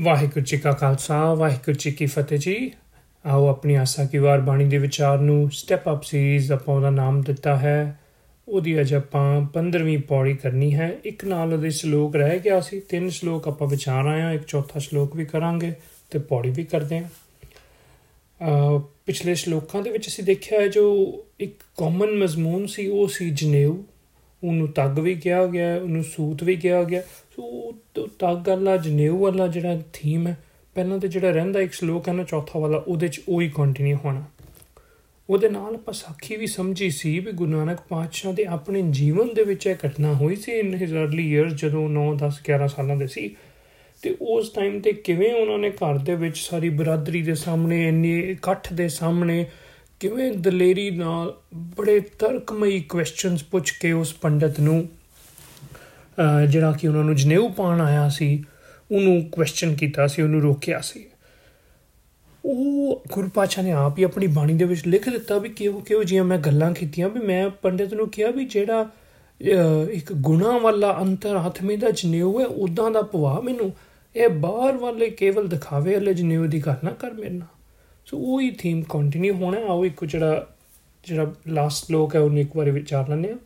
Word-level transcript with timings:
ਵਾਹਿਗੁਰੂ 0.00 0.44
ਜੀ 0.44 0.56
ਕਾ 0.56 0.72
ਖਾਲਸਾ, 0.72 1.34
ਵਾਹਿਗੁਰੂ 1.34 1.76
ਜੀ 1.78 1.90
ਕੀ 1.90 2.06
ਫਤਿਹ 2.06 2.38
ਜੀ। 2.38 2.72
ਆਓ 3.26 3.46
ਆਪਣੀ 3.46 3.74
ਆਸਾ 3.74 4.04
ਕੀ 4.04 4.18
ਵਾਰ 4.18 4.40
ਬਾਣੀ 4.40 4.64
ਦੇ 4.64 4.78
ਵਿਚਾਰ 4.78 5.18
ਨੂੰ 5.18 5.50
ਸਟੈਪ 5.50 5.90
ਅਪ 5.90 6.02
ਸੀਰੀਜ਼ 6.02 6.52
ਆਪਾਂ 6.52 6.74
ਉਹਦਾ 6.74 6.90
ਨਾਮ 6.90 7.20
ਦਿੱਤਾ 7.20 7.56
ਹੈ। 7.56 8.00
ਉਹਦੀ 8.48 8.80
ਅਜ 8.80 8.94
ਆਪਾਂ 8.94 9.40
15ਵੀਂ 9.40 9.98
ਪੌੜੀ 9.98 10.34
ਕਰਨੀ 10.34 10.74
ਹੈ। 10.74 10.98
ਇੱਕ 11.04 11.24
ਨਾਲ 11.24 11.52
ਉਹਦੇ 11.52 11.70
ਸ਼ਲੋਕ 11.70 12.16
ਰਹਿ 12.16 12.38
ਗਿਆ 12.38 12.60
ਸੀ। 12.60 12.80
ਤਿੰਨ 12.80 13.08
ਸ਼ਲੋਕ 13.08 13.48
ਆਪਾਂ 13.48 13.68
ਵਿਚਾਰ 13.68 14.06
ਆਇਆ 14.06 14.32
ਇੱਕ 14.32 14.42
ਚੌਥਾ 14.42 14.80
ਸ਼ਲੋਕ 14.80 15.16
ਵੀ 15.16 15.24
ਕਰਾਂਗੇ 15.24 15.72
ਤੇ 16.10 16.18
ਪੌੜੀ 16.18 16.50
ਵੀ 16.50 16.64
ਕਰਦੇ 16.64 16.98
ਹਾਂ। 16.98 17.08
ਪਿਛਲੇ 19.06 19.34
ਸ਼ਲੋਕਾਂ 19.34 19.82
ਦੇ 19.82 19.90
ਵਿੱਚ 19.90 20.08
ਅਸੀਂ 20.08 20.24
ਦੇਖਿਆ 20.24 20.60
ਹੈ 20.60 20.68
ਜੋ 20.68 20.96
ਇੱਕ 21.40 21.60
ਕਾਮਨ 21.76 22.10
ਮਜ਼ਮੂਨ 22.10 22.66
ਸੀ, 22.66 22.86
ਉਹ 22.86 23.08
ਸੀ 23.08 23.30
ਜਨੇਊ। 23.30 23.82
ਉਹਨੂੰ 24.44 24.68
ਤੱਗ 24.68 24.98
ਵੀ 24.98 25.14
ਕਿਹਾ 25.14 25.46
ਗਿਆ, 25.46 25.76
ਉਹਨੂੰ 25.76 26.04
ਸੂਤ 26.04 26.42
ਵੀ 26.42 26.56
ਕਿਹਾ 26.56 26.84
ਗਿਆ। 26.84 27.00
ਸੋ 27.00 27.74
ਤੱਗ 28.18 28.48
ਵਾਲਾ 28.48 28.76
ਜਨੇਊ 28.76 29.18
ਵਾਲਾ 29.18 29.46
ਜਿਹੜਾ 29.46 29.82
ਥੀਮ 29.92 30.26
ਹੈ, 30.26 30.38
ਪਹਿਲਾਂ 30.74 30.98
ਤੇ 30.98 31.08
ਜਿਹੜਾ 31.08 31.30
ਰਹਿੰਦਾ 31.30 31.60
ਇੱਕ 31.60 31.72
ਸ਼ਲੋਕ 31.72 32.08
ਹੈ 32.08 32.12
ਨਾ 32.12 32.24
ਚੌਥਾ 32.24 32.58
ਵਾਲਾ, 32.58 32.78
ਉਹਦੇ 32.78 33.08
ਚ 33.08 33.20
ਉਹੀ 33.28 33.48
ਕੰਟੀਨਿਊ 33.48 33.96
ਹੋਣਾ। 34.04 34.24
ਉਹਦੇ 35.30 35.48
ਨਾਲ 35.48 35.74
ਆਪਾਂ 35.74 35.94
ਸਾਖੀ 35.94 36.36
ਵੀ 36.36 36.46
ਸਮਝੀ 36.46 36.90
ਸੀ 36.90 37.18
ਵੀ 37.18 37.32
ਗੁਰੂ 37.32 37.50
ਨਾਨਕ 37.50 37.78
ਪਾਤਸ਼ਾਹ 37.88 38.32
ਦੇ 38.32 38.44
ਆਪਣੇ 38.44 38.82
ਜੀਵਨ 38.90 39.34
ਦੇ 39.34 39.44
ਵਿੱਚ 39.44 39.66
ਇਹ 39.66 39.74
ਘਟਨਾ 39.86 40.12
ਹੋਈ 40.12 40.36
ਸੀ 40.36 40.52
ਇਨ 40.52 40.74
ਹਿਸ 40.74 40.92
अर्ਲੀ 40.92 41.34
ਇਅਰਸ 41.34 41.52
ਜਦੋਂ 41.52 41.88
9 41.90 42.14
10 42.14 42.40
11 42.50 42.68
ਸਾਲਾਂ 42.68 42.96
ਦੇ 42.96 43.06
ਸੀ। 43.06 43.36
ਤੇ 44.02 44.16
ਉਸ 44.20 44.50
ਟਾਈਮ 44.50 44.80
ਤੇ 44.80 44.92
ਕਿਵੇਂ 44.92 45.34
ਉਹਨਾਂ 45.34 45.58
ਨੇ 45.58 45.70
ਘਰ 45.70 45.98
ਦੇ 45.98 46.14
ਵਿੱਚ 46.14 46.38
ਸਾਰੀ 46.38 46.68
ਬਰਾਦਰੀ 46.68 47.22
ਦੇ 47.22 47.34
ਸਾਹਮਣੇ, 47.34 47.88
ਇੰਨੇ 47.88 48.18
ਇਕੱਠ 48.18 48.72
ਦੇ 48.72 48.88
ਸਾਹਮਣੇ, 48.88 49.46
ਕਿਵੇਂ 50.00 50.32
ਦਲੇਰੀ 50.32 50.90
ਨਾਲ 50.90 51.36
ਬੜੇ 51.54 52.00
ਤਰਕਮਈ 52.00 52.80
ਕੁਐਸਚਨਸ 52.80 53.44
ਪੁੱਛ 53.44 53.70
ਕੇ 53.70 53.92
ਉਸ 53.92 54.14
ਪੰਡਤ 54.14 54.60
ਨੂੰ 54.60 54.88
ਜਿਹੜਾ 56.50 56.72
ਕਿ 56.72 56.88
ਉਹਨਾਂ 56.88 57.04
ਨੂੰ 57.04 57.14
ਜਨੇਊ 57.16 57.48
ਪਾਣ 57.48 57.80
ਆਇਆ 57.80 58.08
ਸੀ, 58.08 58.44
ਉਹਨੂੰ 58.90 59.22
ਕੁਐਸਚਨ 59.32 59.74
ਕੀਤਾ 59.74 60.06
ਸੀ, 60.06 60.22
ਉਹਨੂੰ 60.22 60.40
ਰੋਕਿਆ 60.40 60.80
ਸੀ। 60.80 61.04
ਉਹ 62.44 63.02
ਗੁਰਪਾਚਾ 63.12 63.62
ਨੇ 63.62 63.72
ਆਪ 63.72 63.98
ਹੀ 63.98 64.02
ਆਪਣੀ 64.02 64.26
ਬਾਣੀ 64.26 64.54
ਦੇ 64.54 64.64
ਵਿੱਚ 64.64 64.86
ਲਿਖ 64.86 65.08
ਦਿੱਤਾ 65.08 65.38
ਵੀ 65.38 65.48
ਕਿਉਂ 65.48 65.80
ਕਿਉਂ 65.80 66.04
ਜੀਆਂ 66.04 66.24
ਮੈਂ 66.24 66.38
ਗੱਲਾਂ 66.38 66.72
ਕੀਤੀਆਂ 66.72 67.08
ਵੀ 67.08 67.20
ਮੈਂ 67.20 67.48
ਪੰਡਿਤ 67.62 67.94
ਨੂੰ 67.94 68.08
ਕਿਹਾ 68.08 68.30
ਵੀ 68.30 68.44
ਜਿਹੜਾ 68.44 68.88
ਇੱਕ 69.90 70.12
ਗੁਣਾ 70.12 70.56
ਵਾਲਾ 70.58 70.96
ਅੰਤਰ 71.00 71.36
ਆਤਮੇ 71.36 71.76
ਦਾ 71.76 71.90
ਜਨੇਊ 71.90 72.38
ਹੈ 72.40 72.46
ਉਦਾਂ 72.46 72.90
ਦਾ 72.90 73.02
ਪਵਾ 73.02 73.38
ਮੈਨੂੰ। 73.40 73.72
ਇਹ 74.16 74.28
ਬਾਹਰ 74.28 74.76
ਵਾਲੇ 74.76 75.10
ਕੇਵਲ 75.10 75.48
ਦਿਖਾਵੇ 75.48 75.94
ਵਾਲੇ 75.94 76.14
ਜਨੇਊ 76.14 76.46
ਦੀ 76.46 76.60
ਗੱਲ 76.60 76.76
ਨਾ 76.84 76.90
ਕਰ 76.90 77.12
ਮੇਰੇ 77.12 77.30
ਨਾਲ। 77.30 77.56
ਸੋ 78.06 78.18
ਉਹ 78.18 78.40
ਹੀ 78.40 78.50
ਥੀਮ 78.50 78.82
ਕੰਟੀਨਿਊ 78.88 79.34
ਹੋਣਾ, 79.34 79.58
ਆਓ 79.68 79.84
ਇੱਕ 79.84 80.04
ਜਿਹੜਾ 80.04 80.46
ਜਿਹੜਾ 81.04 81.32
ਲਾਸਟ 81.48 81.90
ਲੋਕ 81.90 82.14
ਹੈ, 82.14 82.20
ਉਹਨੂੰ 82.20 82.38
ਇੱਕ 82.38 82.56
ਵਾਰੀ 82.56 82.70
ਵਿਚਾਰ 82.70 83.08
ਲੈਣੇ 83.08 83.30
ਆ 83.30 83.36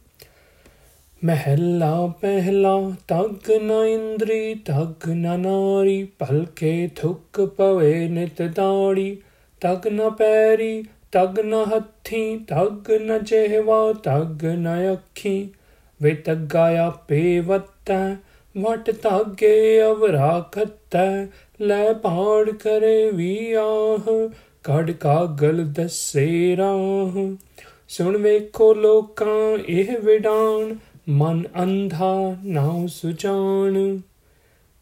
ਮਹਿਲਾ 1.25 2.13
ਪਹਿਲਾ 2.21 2.93
ਤਗ 3.09 3.51
ਨ 3.51 3.71
ਇੰਦਰੀ, 3.71 4.55
ਤਗ 4.55 5.09
ਨ 5.09 5.41
ਨਾਰੀ, 5.41 6.09
ਭਲਕੇ 6.19 6.91
ਥੁੱਕ 6.97 7.41
ਪਵੇ 7.45 8.09
ਨਿਤ 8.09 8.43
ਦਾੜੀ। 8.43 9.19
ਤਗ 9.61 9.89
ਨ 9.89 10.11
ਪੈਰੀ, 10.11 10.85
ਤਗ 11.13 11.41
ਨ 11.41 11.55
ਹੱਥੀ, 11.55 12.37
ਤਗ 12.37 12.93
ਨ 12.93 13.25
ਜਿਹਵਾ 13.25 13.93
ਤਗ 13.93 14.45
ਨ 14.45 14.93
ਅੱਖੀ। 14.93 15.51
ਵੇ 16.03 16.15
ਤੱਗਾ 16.15 16.87
ਆਪੇ 16.87 17.41
ਵੱਤੈ, 17.41 18.17
ਵਟ 18.59 18.91
ਤਾਗੇ 18.91 19.83
ਅਵਰਾ 19.83 20.51
ਖੱਤੈ। 20.53 21.27
ਲੈ 21.61 21.93
ਪਾੜ 21.93 22.51
ਕਰੇ 22.51 23.11
ਵੀ 23.11 23.53
ਆਹ, 23.53 24.29
ਕੜ 24.63 24.91
ਕਾਗਲ 24.91 25.65
ਦਸੇ 25.65 26.57
ਰਾਹ। 26.57 27.37
ਸੁਣ 27.89 28.17
ਵੇਖੋ 28.17 28.75
ਲੋਕਾਂ, 28.75 29.59
ਇਹ 29.69 29.99
ਵਿਡਾਨ 29.99 30.77
ਮਨ 31.09 31.45
ਅੰਧਾ 31.63 32.37
ਨਾਉ 32.45 32.87
ਸੁਜਾਨ 32.87 34.01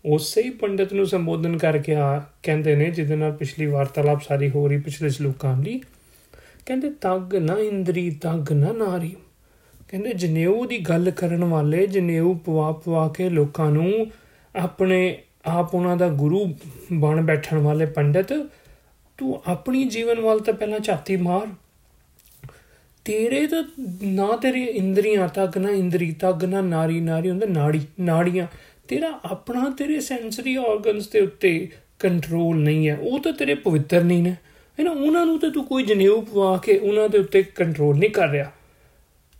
ਉਸੇ 0.04 0.42
ਹੀ 0.42 0.50
ਪੰਡਤ 0.50 0.92
ਨੂੰ 0.92 1.06
ਸੰਬੋਧਨ 1.06 1.58
ਕਰਕੇ 1.58 1.94
ਆ 1.94 2.22
ਕਹਿੰਦੇ 2.42 2.76
ਨੇ, 2.76 2.90
ਜਿਹਦੇ 2.90 3.16
ਨਾਲ 3.16 3.32
ਪਿਛਲੀ 3.32 3.66
ਵਾਰਤਾਲਾਪ 3.66 4.22
ਸਾਰੀ 4.22 4.50
ਹੋ 4.50 4.68
ਰਹੀ 4.68 4.78
ਪਿਛਲੇ 4.78 5.08
ਸ਼ਲੋਕਾਂ 5.08 5.56
ਦੀ, 5.56 5.82
ਕਹਿੰਦੇ, 6.66 6.90
ਤਗ 6.90 7.36
ਨਾ 7.36 7.58
ਇੰਦਰੀ, 7.58 8.10
ਤਗ 8.10 8.52
ਨਾ 8.52 8.72
ਨਾਰੀ। 8.72 9.16
ਕਹਿੰਦੇ, 9.88 10.12
ਜਨੇਊ 10.12 10.66
ਦੀ 10.66 10.78
ਗੱਲ 10.78 11.10
ਕਰਨ 11.10 11.44
ਵਾਲੇ, 11.44 11.86
ਜਨੇਊ 11.86 12.34
ਪਵਾ 12.34 12.72
ਪਵਾ 12.72 13.08
ਕੇ 13.08 13.30
ਲੋਕਾਂ 13.30 13.70
ਨੂੰ 13.70 14.06
ਆਪਣੇ 14.56 15.18
ਆਪ 15.46 15.74
ਉਹਨਾਂ 15.74 15.96
ਦਾ 15.96 16.08
ਗੁਰੂ 16.08 16.54
ਬਣ 16.92 17.22
ਬੈਠਣ 17.22 17.58
ਵਾਲੇ 17.58 17.86
ਪੰਡਤ, 17.86 18.32
ਤੂੰ 19.18 19.42
ਆਪਣੀ 19.46 19.84
ਜੀਵਨ 19.84 20.20
ਵੱਲ 20.20 20.40
ਤਾਂ 20.40 20.54
ਪਹਿਲਾਂ 20.54 20.80
ਝਾਤੀ 20.80 21.16
ਮਾਰ। 21.16 21.69
ਤੇਰੇ 23.04 23.46
ਤਾਂ 23.46 23.62
ਨਾ 24.02 24.36
ਤੇਰੀ 24.36 24.64
ਇੰਦਰੀਆਂ 24.64 25.28
ਤੱਕ, 25.28 25.58
ਨਾ 25.58 25.70
ਇੰਦਰੀ 25.70 26.12
ਤੱਕ, 26.12 26.44
ਨਾ 26.44 26.60
ਨਾਰੀ 26.60 27.00
ਨਾਰੀ 27.00 27.30
ਹੁੰਦਾ, 27.30 27.46
ਨਾੜੀ, 27.46 27.80
ਨਾੜੀਆਂ। 28.00 28.46
ਤੇਰਾ 28.88 29.20
ਆਪਣਾ 29.24 29.70
ਤੇਰੇ 29.78 30.00
ਸੈਂਸਰੀ 30.00 30.56
ਆਰਗਨਸ 30.56 31.08
ਦੇ 31.08 31.20
ਉੱਤੇ 31.20 31.68
ਕੰਟਰੋਲ 31.98 32.56
ਨਹੀਂ 32.56 32.88
ਹੈ। 32.88 32.96
ਉਹ 32.96 33.20
ਤਾਂ 33.20 33.32
ਤੇਰੇ 33.32 33.54
ਪਵਿੱਤਰ 33.54 34.04
ਨਹੀਂ 34.04 34.22
ਨੇ। 34.22 34.30
ਹੈ 34.30 34.84
ਨਾ, 34.84 34.90
ਉਹਨਾਂ 34.90 35.26
ਨੂੰ 35.26 35.38
ਤੇ 35.38 35.50
ਤੂੰ 35.50 35.64
ਕੋਈ 35.64 35.82
ਜਨੇਊ 35.82 36.20
ਪਵਾ 36.20 36.56
ਕੇ 36.56 36.78
ਉਹਨਾਂ 36.78 37.08
ਦੇ 37.08 37.18
ਉੱਤੇ 37.18 37.42
ਕੰਟਰੋਲ 37.42 37.96
ਨਹੀਂ 37.96 38.10
ਕਰ 38.10 38.28
ਰਿਹਾ। 38.28 38.52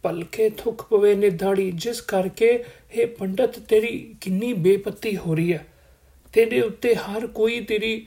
ਪਲਕੇ 0.03 0.51
ਥੁੱਕ 0.51 0.83
ਪਵੇ 0.83 1.15
ਨੇ 1.15 1.31
ਦਾੜੀ, 1.31 1.73
ਜਿਸ 1.75 2.01
ਕਰਕੇ 2.01 2.65
ਇਹ 2.95 3.07
ਪੰਡਤ 3.07 3.59
ਤੇਰੀ 3.59 4.15
ਕਿੰਨੀ 4.21 4.53
ਬੇਪੱਤੀ 4.53 5.17
ਹੋ 5.17 5.35
ਰਹੀ 5.35 5.53
ਹੈ। 5.53 5.67
ਤੇਰੇ 6.33 6.61
ਉੱਤੇ 6.61 6.95
ਹਰ 6.95 7.27
ਕੋਈ 7.27 7.61
ਤੇਰੀ 7.61 8.07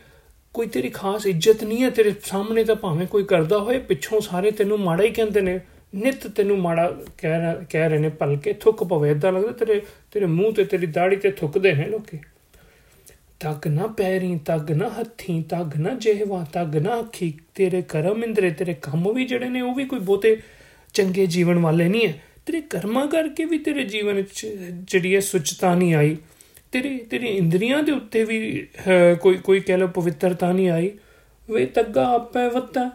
ਕੋਈ 0.53 0.68
ਤੇਰੀ 0.68 0.90
ਖਾਸ 0.90 1.25
ਇੱਜ਼ਤ 1.25 1.64
ਨਹੀਂ 1.64 1.84
ਹੈ, 1.84 1.90
ਤੇਰੇ 1.90 2.14
ਸਾਹਮਣੇ 2.24 2.64
ਤਾਂ 2.64 2.75
ਭਾਵੇਂ 2.75 3.08
ਕੋਈ 3.08 3.24
ਕਰਦਾ 3.24 3.59
ਹੋਏ, 3.59 3.80
ਪਿੱਛੋਂ 3.80 4.22
ਸਾਰੇ 4.22 4.52
ਤੈਨੂੰ 4.52 4.80
ਮਾੜਾ 4.80 5.03
ਹੀ 5.03 5.09
ਕਹਿੰਦੇ 5.09 5.41
ਨੇ। 5.41 5.59
ਨਿਤ 5.96 6.28
ਤੈਨੂੰ 6.28 6.58
ਮਾੜਾ 6.59 6.97
ਕਹਿ 7.18 7.66
ਕਹਿ 7.69 7.90
ਰਹੇ 7.90 7.97
ਨੇ 7.97 8.09
ਪਲਕੇ 8.09 8.53
ਥੁੱਕ 8.53 8.84
ਪਵੇ। 8.84 9.12
ਇਦਾਂ 9.12 9.31
ਲੱਗਦਾ 9.31 9.52
ਤੇਰੇ 9.52 9.81
ਤੇਰੇ 10.12 10.25
ਮੂੰਹ 10.25 10.53
ਤੇ, 10.53 10.63
ਤੇਰੀ 10.63 10.86
ਦਾੜੀ 10.86 11.16
ਤੇ 11.16 11.31
ਥੁੱਕਦੇ 11.31 11.74
ਨੇ 11.74 11.86
ਲੋਕੀ। 11.86 12.18
ਤੱਕ 13.40 13.68
ਨਾ 13.68 13.88
ਪੈਰੀ 13.88 14.40
ਤੱਕ 14.46 14.72
ਨਾ 14.72 14.90
ਹੱਥੀ 14.90 15.44
ਤੱਕ 15.50 15.78
ਨਾ 15.78 15.90
ਜਿਹਵਾ 15.90 16.46
ਤੱਕ 16.53 16.75
ਨਾ 16.75 17.00
ਅੱਖੀ। 17.00 17.34
ਤੇਰੇ 17.56 17.81
ਕਰਮ 17.81 18.24
ਇੰਦਰੇ, 18.24 18.50
ਤੇਰੇ 18.50 18.74
ਕੰਮ 18.74 19.13
ਵੀ 19.13 19.25
ਜਿਹੜੇ 19.25 19.50
ਨੇ, 19.50 19.62
ਉਹ 19.62 19.75
ਵੀ 19.75 19.86
ਕੋਈ 19.86 20.00
ਬਹੁਤੇ 20.00 20.42
ਚੰਗੇ 20.94 21.25
ਜੀਵਨ 21.25 21.59
ਵਾਲੇ 21.59 21.88
ਨਹੀਂ 21.88 22.08
ਹੈ। 22.08 22.22
ਤੇਰੇ 22.46 22.62
ਕਰਮਾਂ 22.62 23.08
ਕਰਕੇ 23.08 23.46
ਵੀ 23.46 23.58
ਤੇਰੇ 23.58 23.84
ਜੀਵਨ 23.84 24.16
ਵਿੱਚ 24.16 24.46
ਜਿਹੜੀ 24.74 25.16
ਹੈ 25.16 25.19
ਸੁਚਤਾ 25.19 25.75
ਨਹੀਂ 25.75 25.96
ਆਈ। 25.96 26.18
ਤੇਰੀ 26.73 26.97
ਤੇਰੀ 26.97 27.28
ਇੰਦਰੀਆਂ 27.28 27.81
ਦੇ 27.84 27.91
ਉੱਤੇ 27.91 28.23
ਵੀ 28.23 28.67
ਕੋਈ 29.22 29.38
ਕੋਈ 29.38 29.59
ਕਹਿ 29.59 29.78
ਲੋ 29.78 29.88
ਪਵਿੱਤਰਤਾ 29.88 30.51
ਨਹੀਂ 30.51 30.69
ਆਈ। 30.69 30.91
ਵੇ 31.50 31.66
ਤੱਗਾ 31.66 32.06
ਆਪੇ 32.09 32.47
ਵੱਤਾ। 32.50 32.89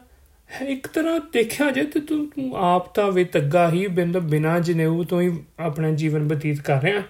ਇੱਕ 0.66 0.86
ਤਰ੍ਹਾਂ 0.86 1.20
ਦੇਖਿਆ 1.32 1.70
ਜੇ 1.70 1.84
ਤੇ 1.84 2.00
ਤੂੰ 2.00 2.26
ਤੂੰ 2.26 2.56
ਆਪ 2.56 2.94
ਤਾਂ 2.94 3.10
ਵੇ 3.12 3.24
ਤੱਗਾ 3.24 3.68
ਹੀ 3.70 3.86
ਬਿੰਦ 3.86 4.18
ਬਿਨਾ 4.18 4.58
ਜਨੇਊ 4.60 5.04
ਤੋਂ 5.04 5.20
ਹੀ 5.22 5.30
ਆਪਣਾ 5.58 5.90
ਜੀਵਨ 5.90 6.26
ਬਤੀਤ 6.28 6.60
ਕਰ 6.60 6.82
ਰਿਹਾ। 6.82 7.02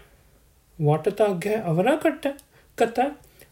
ਵਟ 0.79 1.09
ਤੱਗ 1.09 1.47
ਹੈ 1.47 1.63
ਅਵਰਾ 1.69 1.97
ਕੱਟ 1.97 2.29
ਕਤਾ 2.77 3.11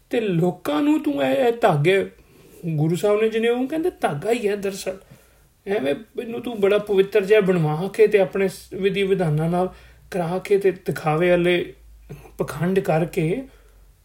ਤੇ 0.09 0.19
ਲੋਕਾਂ 0.21 0.81
ਨੂੰ 0.81 0.99
ਤੂੰ 1.03 1.23
ਇਹ 1.23 1.51
ਧਾਗੇ, 1.61 2.09
ਗੁਰੂ 2.65 2.95
ਸਾਹਿਬ 2.95 3.21
ਨੇ 3.21 3.29
ਜਨੇਊ 3.29 3.65
ਕਹਿੰਦੇ 3.67 3.91
ਧਾਗਾ 4.01 4.31
ਹੀ 4.31 4.47
ਹੈ 4.47 4.55
ਦਰਸਲ। 4.55 4.97
ਐਵੇਂ 5.67 5.95
ਮੈਨੂੰ 6.17 6.41
ਤੂੰ 6.41 6.59
ਬੜਾ 6.61 6.77
ਪਵਿੱਤਰ 6.77 7.25
ਜਿਹਾ 7.25 7.41
ਬਣਵਾ 7.41 7.89
ਕੇ 7.93 8.07
ਤੇ 8.07 8.19
ਆਪਣੇ 8.19 8.49
ਵਿਧੀ 8.73 9.03
ਵਿਧਾਨਾਂ 9.03 9.49
ਨਾਲ 9.49 9.73
ਕਰਾ 10.11 10.39
ਕੇ 10.39 10.57
ਤੇ 10.57 10.71
ਦਿਖਾਵੇ 10.85 11.29
ਵਾਲੇ 11.29 11.73
ਪਖੰਡ 12.37 12.79
ਕਰਕੇ 12.79 13.43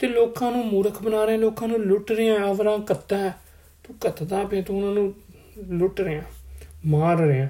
ਤੇ 0.01 0.09
ਲੋਕਾਂ 0.09 0.51
ਨੂੰ 0.53 0.67
ਮੂਰਖ 0.67 1.03
ਬਣਾ 1.03 1.25
ਰਹੇ, 1.25 1.37
ਲੋਕਾਂ 1.37 1.69
ਨੂੰ 1.69 1.81
ਲੁੱਟ 1.81 2.13
ਰਹੇ 2.13 2.29
ਆਵਰਾ 2.31 2.77
ਕੱਤਾ 2.79 3.29
ਤੂੰ 3.85 3.97
ਕੱਤਦਾ 4.01 4.45
ਪਿਆ, 4.45 4.63
ਤੂੰ 4.63 4.77
ਉਹਨਾਂ 4.77 4.95
ਨੂੰ 4.95 5.15
ਲੁੱਟ 5.79 6.01
ਰਿਹਾ, 6.01 6.23
ਮਾਰ 6.87 7.19
ਰਿਹਾ। 7.19 7.49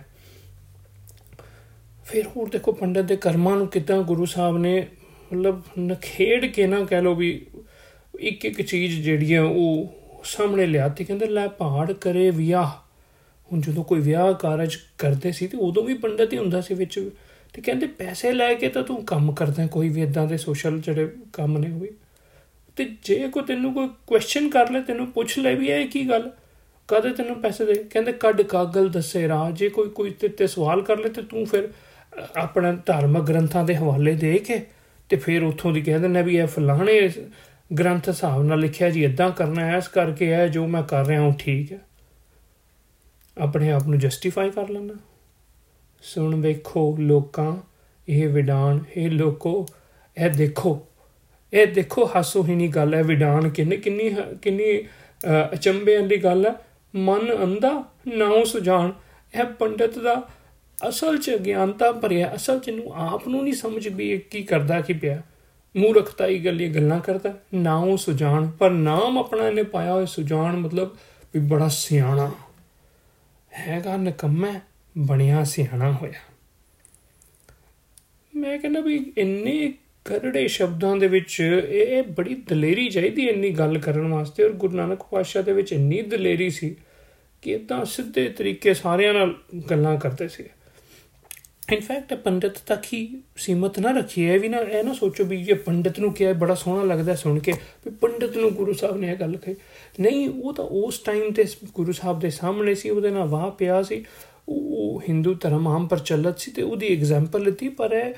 ਫਿਰ 2.04 2.26
ਹੋਰ 2.26 2.48
ਦੇਖੋ 2.48 2.72
ਪੰਡਤ 2.72 3.04
ਦੇ 3.04 3.16
ਕਰਮਾਂ 3.16 3.56
ਨੂੰ 3.56 3.66
ਕਿਦਾਂ 3.66 4.00
ਗੁਰੂ 4.02 4.24
ਸਾਹਿਬ 4.26 4.58
ਨੇ 4.58 4.86
ਮਤਲਬ 5.32 5.62
ਨਖੇੜ 5.78 6.44
ਕੇ 6.46 6.66
ਨਾ 6.66 6.84
ਕਹਿ 6.84 7.02
ਲੋ 7.02 7.14
ਵੀ 7.14 7.30
ਇੱਕ 8.20 8.44
ਇੱਕ 8.44 8.62
ਚੀਜ਼ 8.62 9.00
ਜਿਹੜੀ 9.00 9.34
ਆ 9.34 9.42
ਉਹ 9.42 10.22
ਸਾਹਮਣੇ 10.24 10.66
ਲਿਆਤੀ, 10.66 11.04
ਕਹਿੰਦੇ 11.04 11.26
ਲੈ 11.26 11.46
ਪਹਾੜ 11.48 11.92
ਕਰੇ 11.92 12.30
ਵਿਆਹ। 12.30 12.70
ਹੁਣ 13.48 13.60
ਜਦੋਂ 13.60 13.84
ਕੋਈ 13.84 14.00
ਵਿਆਹ 14.00 14.32
ਕਾਰਜ 14.32 14.76
ਕਰਦੇ 14.98 15.32
ਸੀ 15.32 15.46
ਤੇ 15.46 15.58
ਉਦੋਂ 15.58 15.82
ਵੀ 15.82 15.94
ਪੰਡਤ 15.94 16.32
ਹੀ 16.32 16.38
ਹੁੰਦਾ 16.38 16.60
ਸੀ 16.60 16.74
ਵਿੱਚ 16.74 16.98
ਤੇ 17.54 17.62
ਕਹਿੰਦੇ 17.62 17.86
ਪੈਸੇ 17.86 18.32
ਲੈ 18.32 18.52
ਕੇ 18.54 18.68
ਤਾਂ 18.68 18.82
ਤੂੰ 18.82 19.04
ਕੰਮ 19.04 19.32
ਕਰਦਾ, 19.32 19.66
ਕੋਈ 19.66 19.88
ਵੀ 19.88 20.02
ਇਦਾਂ 20.02 20.26
ਦੇ 20.26 20.36
ਸੋਸ਼ਲ 20.36 20.80
ਜਿਹੜੇ 20.80 21.08
ਕੰਮ 21.32 21.58
ਨੇ 21.58 21.68
ਹੋਈ 21.70 21.88
ਤੇ 22.76 22.84
ਜੇ 23.04 23.28
ਕੋ 23.28 23.40
ਤੈਨੂੰ 23.40 23.72
ਕੋਈ 23.74 23.88
ਕੁਐਸਚਨ 24.06 24.48
ਕਰ 24.50 24.70
ਲੈ, 24.70 24.80
ਤੈਨੂੰ 24.80 25.06
ਪੁੱਛ 25.12 25.38
ਲੈ 25.38 25.54
ਵੀ 25.54 25.66
ਇਹ 25.68 25.86
ਕੀ 25.88 26.08
ਗੱਲ 26.08 26.30
ਕਦੇ 26.88 27.10
ਤੈਨੂੰ 27.10 27.40
ਪੈਸੇ 27.40 27.64
ਦੇ? 27.64 27.74
ਕਹਿੰਦੇ 27.74 28.12
ਕੱਢ 28.12 28.42
ਕਾਗਲ 28.42 28.88
ਦੱਸੇ 28.88 29.26
ਰਾਹ, 29.28 29.50
ਜੇ 29.50 29.68
ਕੋਈ 29.68 29.88
ਕੋਈ 29.88 30.10
ਤੇ 30.10 30.46
ਸਵਾਲ 30.46 30.82
ਕਰ 30.82 30.98
ਲੈ 30.98 31.08
ਤੇ 31.08 31.22
ਤੂੰ 31.22 31.44
ਫਿਰ 31.46 31.68
ਆਪਣਾ 32.36 32.72
ਧਾਰਮਿਕ 32.86 33.22
ਗ੍ਰੰਥਾਂ 33.22 33.64
ਦੇ 33.64 33.74
ਹਵਾਲੇ 33.76 34.14
ਦੇ 34.14 34.38
ਕੇ 34.38 34.60
ਤੇ 35.10 35.16
ਫਿਰ 35.16 35.42
ਉੱਥੋਂ 35.42 35.72
ਦੀ 35.72 35.80
ਕਹਿੰਦੇ 35.82 36.08
ਨੇ 36.08 36.22
ਵੀ 36.22 36.36
ਇਹ 36.36 36.46
ਫਲਾਣੇ 36.46 37.10
ਗ੍ਰੰਥ 37.78 38.08
ਹਿਸਾਬ 38.08 38.42
ਨਾਲ 38.42 38.58
ਲਿਖਿਆ 38.60 38.90
ਜੀ 38.90 39.04
ਇਦਾਂ 39.04 39.30
ਕਰਨਾ 39.30 39.64
ਹੈ 39.64 39.76
ਇਸ 39.76 39.88
ਕਰਕੇ 39.88 40.30
ਇਹ 40.32 40.48
ਜੋ 40.48 40.66
ਮੈਂ 40.66 40.82
ਕਰ 40.82 41.06
ਰਿਹਾ 41.06 41.22
ਹਾਂ 41.22 41.32
ਠੀਕ 41.38 41.72
ਹੈ। 41.72 41.78
ਆਪਣੇ 43.36 43.70
ਆਪ 43.72 43.86
ਨੂੰ 43.86 43.98
ਜਸਟੀਫਾਈ 43.98 44.50
ਕਰ 44.50 44.68
ਲੈਣਾ 44.68 44.94
ਸੁਣ 46.02 46.40
ਵੇਖੋ 46.40 46.96
ਲੋਕਾਂ, 46.98 47.56
ਇਹ 48.08 48.28
ਵਿਡਾਨ 48.28 48.80
ਇਹ 48.96 49.10
ਲੋਕੋ, 49.10 49.66
ਇਹ 50.16 50.30
ਦੇਖੋ। 50.30 50.80
ਇਹ 51.52 51.66
ਦੇਖੋ, 51.66 52.10
ਹਾਸੋਹੀਣੀ 52.16 52.68
ਗੱਲ 52.68 52.94
ਹੈ 52.94 53.02
ਵਿਡਾਨ 53.02 53.48
ਕਿੰਨੀ 53.48 53.76
ਕਿੰਨੀ 53.76 54.14
ਕਿੰਨੀ 54.42 54.78
ਅਚੰਬੇ 55.52 55.96
ਵਾਲੀ 55.96 56.16
ਗੱਲ 56.16 56.46
ਹੈ। 56.46 56.54
ਮਨ 56.94 57.32
ਅੰਦਾ 57.44 57.72
ਨਾਉ 58.16 58.44
ਸੁਜਾਨ 58.44 58.92
ਇਹ 59.40 59.44
ਪੰਡਤ 59.44 59.98
ਦਾ 59.98 60.28
ਅਸਲ 60.88 61.18
ਚ 61.18 61.36
ਗਿਆਨਤਾ 61.36 61.90
ਭਰਿਆ, 61.92 62.34
ਅਸਲ 62.34 62.58
ਚ 62.58 62.70
ਨੂੰ 62.70 62.92
ਆਪ 62.94 63.28
ਨੂੰ 63.28 63.42
ਨਹੀਂ 63.44 63.54
ਸਮਝ 63.54 63.88
ਵੀ 63.88 64.18
ਕੀ 64.18 64.42
ਕਰਦਾ, 64.42 64.80
ਕੀ 64.80 64.92
ਪਿਆ। 64.92 65.22
ਮੂਰਖਤਾਈ 65.76 66.38
ਗੱਲੀ 66.38 66.68
ਗੱਲਾਂ 66.68 67.00
ਕਰਦਾ, 67.00 67.34
ਨਾ 67.54 67.76
ਉਹ 67.76 67.96
ਸੁਜਾਨ 67.96 68.50
ਪਰ 68.50 68.70
ਨਾਮ 68.70 69.18
ਆਪਣਾ 69.18 69.46
ਇਹਨੇ 69.46 69.62
ਪਾਇਆ 69.62 69.92
ਹੋਇਆ 69.92 70.06
ਸੁਜਾਨ 70.06 70.56
ਮਤਲਬ 70.56 70.96
ਵੀ 71.34 71.40
ਬੜਾ 71.40 71.68
ਸਿਆਣਾ। 71.68 72.30
ਹੈਗਾ 73.58 73.96
ਨਕਮਾ। 73.96 74.52
ਬਣਿਆ 74.98 75.44
ਸਿਆਣਾ 75.44 75.92
ਹੋਇਆ। 75.92 76.20
ਮੈਂ 78.34 78.58
ਕਹਿੰਦਾ 78.58 78.80
ਵੀ 78.80 79.12
ਇੰਨੇ 79.18 79.74
ਕਰੜੇ 80.04 80.48
ਸ਼ਬਦਾਂ 80.48 80.96
ਦੇ 80.96 81.06
ਵਿੱਚ 81.06 81.40
ਇਹ 81.68 82.02
ਬੜੀ 82.02 82.34
ਦਲੇਰੀ 82.34 82.88
ਚਾਹੀਦੀ 82.88 83.22
ਇੰਨੀ 83.22 83.50
ਗੱਲ 83.50 83.78
ਕਰਨ 83.78 84.08
ਵਾਸਤੇ 84.08 84.44
ਔਰ 84.44 84.50
ਗੁਰੂ 84.50 84.76
ਨਾਨਕ 84.76 85.02
ਪਾਤਸ਼ਾਹ 85.02 85.42
ਦੇ 85.42 85.52
ਵਿੱਚ 85.52 85.72
ਇੰਨੀ 85.72 86.02
ਦਲੇਰੀ 86.02 86.50
ਸੀ 86.50 86.76
ਕਿ 87.42 87.52
ਇਦਾਂ 87.52 87.84
ਸਿੱਧੇ 87.84 88.28
ਤਰੀਕੇ 88.28 88.74
ਸਾਰਿਆਂ 88.74 89.14
ਨਾਲ 89.14 89.34
ਗੱਲਾਂ 89.70 89.96
ਕਰਦੇ 89.98 90.28
ਸੀ। 90.28 90.44
ਇਨਫੈਕਟ 91.72 92.14
ਪੰਡਤ 92.14 92.58
ਤੱਕ 92.58 92.82
ਹੀ 92.92 93.22
ਸੀਮਤ 93.36 93.78
ਨਾ 93.78 93.90
ਰੱਖੀ 93.90 94.30
ਹੈ 94.30 94.38
ਵੀ 94.38 94.48
ਨਾ 94.48 94.58
ਇਹ 94.58 94.84
ਨਾ 94.84 94.94
ਸੋਚੋ 94.94 95.24
ਵੀ 95.24 95.46
ਇਹ 95.48 95.54
ਪੰਡਤ 95.54 96.00
ਨੂੰ 96.00 96.12
ਕਿਹਾ 96.12 96.32
ਬੜਾ 96.32 96.54
ਸੋਹਣਾ 96.54 96.94
ਲੱਗਦਾ 96.94 97.14
ਸੁਣ 97.14 97.38
ਕੇ 97.38 97.52
ਵੀ 97.52 97.90
ਪੰਡਤ 97.90 98.36
ਨੂੰ 98.36 98.50
ਗੁਰੂ 98.50 98.72
ਸਾਹਿਬ 98.72 98.96
ਨੇ 98.96 99.08
ਇਹ 99.08 99.16
ਗੱਲ 99.16 99.36
ਕਹੀ। 99.36 99.54
ਨਹੀਂ, 100.00 100.28
ਉਹ 100.28 100.54
ਤਾਂ 100.54 100.64
ਉਸ 100.64 100.98
ਟਾਈਮ 100.98 101.32
ਤੇ 101.32 101.44
ਗੁਰੂ 101.74 101.92
ਸਾਹਿਬ 101.92 102.20
ਦੇ 102.20 102.30
ਸਾਹਮਣੇ 102.30 102.74
ਸੀ, 102.74 102.90
ਉਹਦੇ 102.90 103.10
ਨਾਲ 103.10 103.28
ਵਾਹ 103.28 103.50
ਪਿਆ 103.50 103.82
ਸੀ। 103.82 104.04
ਉਹ 104.48 105.02
ਹਿੰਦੂ 105.08 105.34
ਧਰਮ 105.34 105.68
ਆਮ 105.68 105.86
ਪ੍ਰਚਲਿਤ 105.88 106.38
ਸੀ 106.38 106.50
ਤੇ 106.50 106.62
ਉਹਦੀ 106.62 106.92
ਐਗਜ਼ਾਮਪਲ 106.92 107.42
ਲਈ 107.44 107.68
ਪਰ 107.68 107.92
ਇਹ 107.92 108.14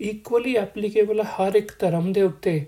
ਇਕੁਅਲੀ 0.00 0.54
ਐਪਲੀਕੇਬਲ 0.56 1.22
ਹਰ 1.22 1.54
ਇੱਕ 1.54 1.72
ਧਰਮ 1.80 2.12
ਦੇ 2.12 2.22
ਉੱਤੇ। 2.22 2.64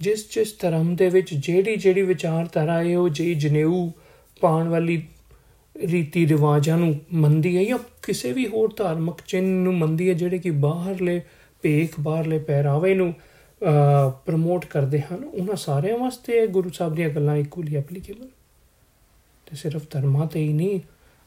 ਜਿਸ 0.00 0.28
ਜਿਸ 0.34 0.54
ਧਰਮ 0.60 0.94
ਦੇ 0.96 1.08
ਵਿੱਚ 1.08 1.32
ਜਿਹੜੀ 1.34 1.76
ਜਿਹੜੀ 1.76 2.02
ਵਿਚਾਰਧਾਰਾ 2.02 2.82
ਹੈ, 2.82 2.96
ਉਹ 2.98 3.08
ਜਿਹੀ 3.08 3.34
ਜਨੇਊ 3.34 3.88
ਪਾਣ 4.40 4.68
ਵਾਲੀ 4.68 5.02
ਰੀਤੀ 5.76 6.26
ਰਿਵਾਜਾਂ 6.28 6.76
ਨੂੰ 6.78 6.94
ਮੰਦੀ 7.14 7.56
ਹੈ 7.56 7.64
ਜਾਂ 7.64 7.78
ਕਿਸੇ 8.02 8.32
ਵੀ 8.32 8.46
ਹੋਰ 8.46 8.72
ਧਾਰਮਿਕ 8.76 9.20
ਚਿੰਨ 9.26 9.44
ਨੂੰ 9.64 9.74
ਮੰਦੀ 9.78 10.08
ਹੈ, 10.08 10.14
ਜਿਹੜੇ 10.14 10.38
ਕਿ 10.38 10.50
ਬਾਹਰਲੇ 10.50 11.20
ਭੇਖ, 11.62 11.94
ਬਾਹਰਲੇ 12.00 12.38
ਪਹਿਰਾਵੇ 12.38 12.94
ਨੂੰ 12.94 13.12
ਪ੍ਰਮੋਟ 14.26 14.64
ਕਰਦੇ 14.64 15.00
ਹਨ, 15.02 15.24
ਉਹਨਾਂ 15.24 15.56
ਸਾਰਿਆਂ 15.56 15.98
ਵਾਸਤੇ 15.98 16.46
ਗੁਰੂ 16.46 16.70
ਸਾਹਿਬ 16.70 16.94
ਦੀਆਂ 16.94 17.08
ਗੱਲਾਂ 17.08 17.36
ਇਕੁਅਲੀ 17.36 17.76
ਐਪਲੀਕੇਬਲ 17.76 18.28
ਤੇ 19.46 19.56
ਸਿਰਫ 19.56 19.86
ਧਰਮਾਂ 19.90 20.26
ਤੇ 20.26 20.40
ਹੀ 20.40 20.52
ਨਹੀਂ 20.52 20.80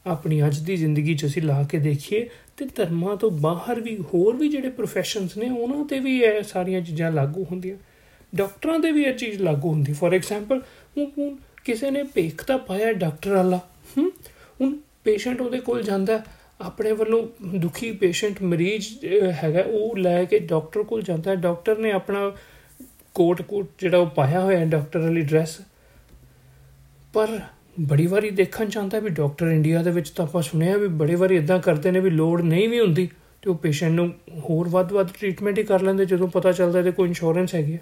ਆਪਣੀ 0.06 0.42
ਅੱਜ 0.46 0.58
ਦੀ 0.58 0.76
ਜ਼ਿੰਦਗੀ 0.76 1.14
'ਚ 1.14 1.26
ਅਸੀਂ 1.26 1.42
ਲਾ 1.42 1.62
ਕੇ 1.62 1.78
ਦੇਖੀਏ 1.78 2.28
ਤੇ 2.56 2.64
ਧਰਮਾਂ 2.76 3.16
ਤੋਂ 3.16 3.30
ਬਾਹਰ 3.30 3.80
ਵੀ 3.80 3.96
ਹੋਰ 4.14 4.36
ਵੀ 4.36 4.48
ਜਿਹੜੇ 4.48 4.68
professions 4.80 5.38
ਨੇ, 5.38 5.48
ਉਹਨਾਂ 5.50 5.84
ਤੇ 5.84 5.98
ਵੀ 5.98 6.18
ਇਹ 6.20 6.42
ਸਾਰੀਆਂ 6.42 6.80
ਚੀਜ਼ਾਂ 6.80 7.10
ਲਾਗੂ 7.12 7.44
ਹੁੰਦੀਆਂ। 7.50 7.76
ਡਾਕਟਰਾਂ 8.34 8.78
ਦੇ 8.78 8.90
ਵੀ 8.92 9.02
ਇਹ 9.02 9.14
ਚੀਜ਼ 9.14 9.40
ਲਾਗੂ 9.42 9.70
ਹੁੰਦੀ। 9.70 9.92
ਫੋਰ 9.92 10.14
ਐਗਜ਼ਾਮਪਲ 10.14 10.62
ਹੁਣ 10.98 11.34
ਕਿਸੇ 11.64 11.90
ਨੇ 11.90 12.02
ਭੇਖ 12.04 12.44
ਤਾਂ 12.44 12.58
ਪਾਇਆ 12.58 12.92
ਡਾਕਟਰ 12.92 13.34
ਵਾਲਾ 13.34 13.60
ਹੁਣ 13.98 14.76
ਪੇਸ਼ੈਂਟ 15.04 15.40
ਉਹਦੇ 15.40 15.58
ਕੋਲ 15.60 15.82
ਜਾਂਦਾ, 15.82 16.22
ਆਪਣੇ 16.60 16.92
ਵੱਲੋਂ 16.92 17.26
ਦੁਖੀ 17.58 17.92
ਪੇਸ਼ੈਂਟ 17.92 18.42
ਮਰੀਜ਼ 18.42 18.88
ਹੈਗਾ, 19.44 19.62
ਉਹ 19.62 19.96
ਲੈ 19.96 20.24
ਕੇ 20.24 20.38
ਡਾਕਟਰ 20.38 20.82
ਕੋਲ 20.82 21.02
ਜਾਂਦਾ। 21.02 21.34
ਡਾਕਟਰ 21.34 21.78
ਨੇ 21.78 21.92
ਆਪਣਾ 21.92 22.30
ਕੋਟ 23.14 23.42
ਕੋਟ 23.42 23.68
ਜਿਹੜਾ 23.80 23.98
ਉਹ 23.98 24.06
ਪਾਇਆ 24.06 24.40
ਹੋਇਆ 24.40 24.64
ਡਾਕਟਰ 24.66 24.98
ਵਾਲੀ 24.98 25.22
ਡਰੈਸ 25.22 25.56
ਪਰ 27.14 27.38
ਬੜੀ 27.80 28.06
ਵਾਰੀ 28.06 28.30
ਦੇਖਣ 28.30 28.68
ਚਾਹੁੰਦਾ 28.68 28.98
ਵੀ 28.98 29.08
ਡਾਕਟਰ 29.08 29.46
ਇੰਡੀਆ 29.46 29.82
ਦੇ 29.82 29.90
ਵਿੱਚ 29.90 30.10
ਤਾਂ 30.10 30.24
ਆਪਾਂ 30.24 30.42
ਸੁਣਿਆ 30.42 30.76
ਵੀ 30.76 30.88
ਬੜੀ 30.88 31.14
ਵਾਰੀ 31.14 31.36
ਇਦਾਂ 31.36 31.58
ਕਰਦੇ 31.58 31.90
ਨੇ 31.90 32.00
ਵੀ 32.00 32.10
ਲੋੜ 32.10 32.42
ਨਹੀਂ 32.42 32.68
ਵੀ 32.68 32.80
ਹੁੰਦੀ 32.80 33.08
ਤੇ 33.42 33.50
ਉਹ 33.50 33.54
ਪੇਸ਼ੈਂਟ 33.54 33.92
ਨੂੰ 33.92 34.14
ਹੋਰ 34.38 34.68
ਵੱਧ-ਵੱਧ 34.68 35.08
ਟ੍ਰੀਟਮੈਂਟ 35.08 35.58
ਹੀ 35.58 35.64
ਕਰ 35.64 35.82
ਲੈਂਦੇ 35.82 36.04
ਜਦੋਂ 36.04 36.28
ਪਤਾ 36.28 36.52
ਚੱਲਦਾ 36.52 36.82
ਤੇ 36.82 36.90
ਕੋਈ 36.90 37.08
ਇੰਸ਼ੋਰੈਂਸ 37.08 37.54
ਹੈਗੀ 37.54 37.78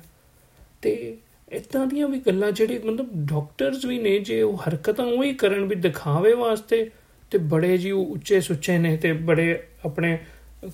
ਤੇ 0.82 1.16
ਇਦਾਂ 1.52 1.86
ਦੀਆਂ 1.86 2.08
ਵੀ 2.08 2.18
ਗੱਲਾਂ 2.18 2.52
ਜਿਹੜੀ 2.52 2.78
ਮਤਲਬ 2.78 3.08
ਡਾਕਟਰਸ 3.14 3.84
ਵੀ 3.84 3.98
ਨੇ 3.98 4.18
ਜੇ 4.18 4.42
ਉਹ 4.42 4.56
ਹਰਕਤਾਂ 4.56 5.04
ਉਹ 5.04 5.24
ਹੀ 5.24 5.34
ਕਰਨ 5.34 5.64
ਵੀ 5.64 5.74
ਦਿਖਾਵੇ 5.74 6.34
ਵਾਸਤੇ 6.34 6.90
ਤੇ 7.30 7.38
ਬੜੇ 7.38 7.78
ਜੀ 7.78 7.90
ਉੱਚੇ 7.90 8.40
ਸੁੱਚੇ 8.40 8.78
ਨੇ 8.78 8.96
ਤੇ 8.96 9.12
ਬੜੇ 9.12 9.62
ਆਪਣੇ 9.84 10.18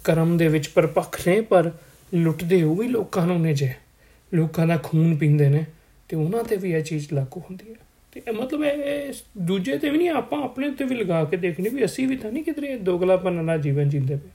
ਕਰਮ 0.05 0.37
ਦੇ 0.37 0.49
ਵਿੱਚ 0.49 0.69
ਪਰਪੱਖ 0.69 1.29
ਨੇ, 1.29 1.41
ਪਰ 1.41 1.71
ਲੁੱਟਦੇ 2.15 2.63
ਉਹ 2.63 2.77
ਵੀ 2.77 2.89
ਲੋਕਾਂ 2.89 3.27
ਨੂੰ 3.27 3.41
ਨੇ 3.41 3.55
ਜੇ। 3.55 3.75
ਲੋਕਾਂ 4.35 4.67
ਦਾ 4.67 4.77
ਖੂਨ 4.77 5.17
ਪੀਂਦੇ 5.17 5.49
ਨੇ 5.49 5.65
ਤੇ 6.09 6.17
ਉਹਨਾਂ 6.17 6.45
ਤੇ 6.45 6.57
ਵੀ 6.57 6.73
ਇਹ 6.73 6.83
ਚੀਜ਼ 6.83 7.07
ਲਾਗੂ 7.13 7.41
ਹੁੰਦੀ 7.41 7.71
ਹੈ। 7.71 7.86
ਤੇ 8.21 8.33
ਮਤਲਬ 8.33 8.65
ਇਹ 8.65 9.13
ਦੂਜੇ 9.39 9.79
ਤੇ 9.79 9.91
ਵੀ 9.91 9.99
ਨਹੀਂ, 9.99 10.09
ਆਪਾਂ 10.11 10.43
ਆਪਣੇ 10.43 10.69
ਉੱਤੇ 10.69 10.85
ਵੀ 10.85 10.95
ਲਗਾ 10.95 11.25
ਕੇ 11.25 11.37
ਦੇਖਣੀ 11.37 11.69
ਵੀ 11.69 11.85
ਅਸੀਂ 11.85 12.07
ਵੀ 12.09 12.17
ਤਾਂ 12.17 12.33
ਨਹੀਂ 12.33 12.45
ਕਿਧਰੇ 12.45 12.77
ਦੋਗਲਾਪਨ 12.79 13.45
ਨਾਲ 13.45 13.61
ਜੀਵਨ 13.61 13.89
ਜਿੰਦੇ 13.89 14.17
ਪਏ। 14.17 14.31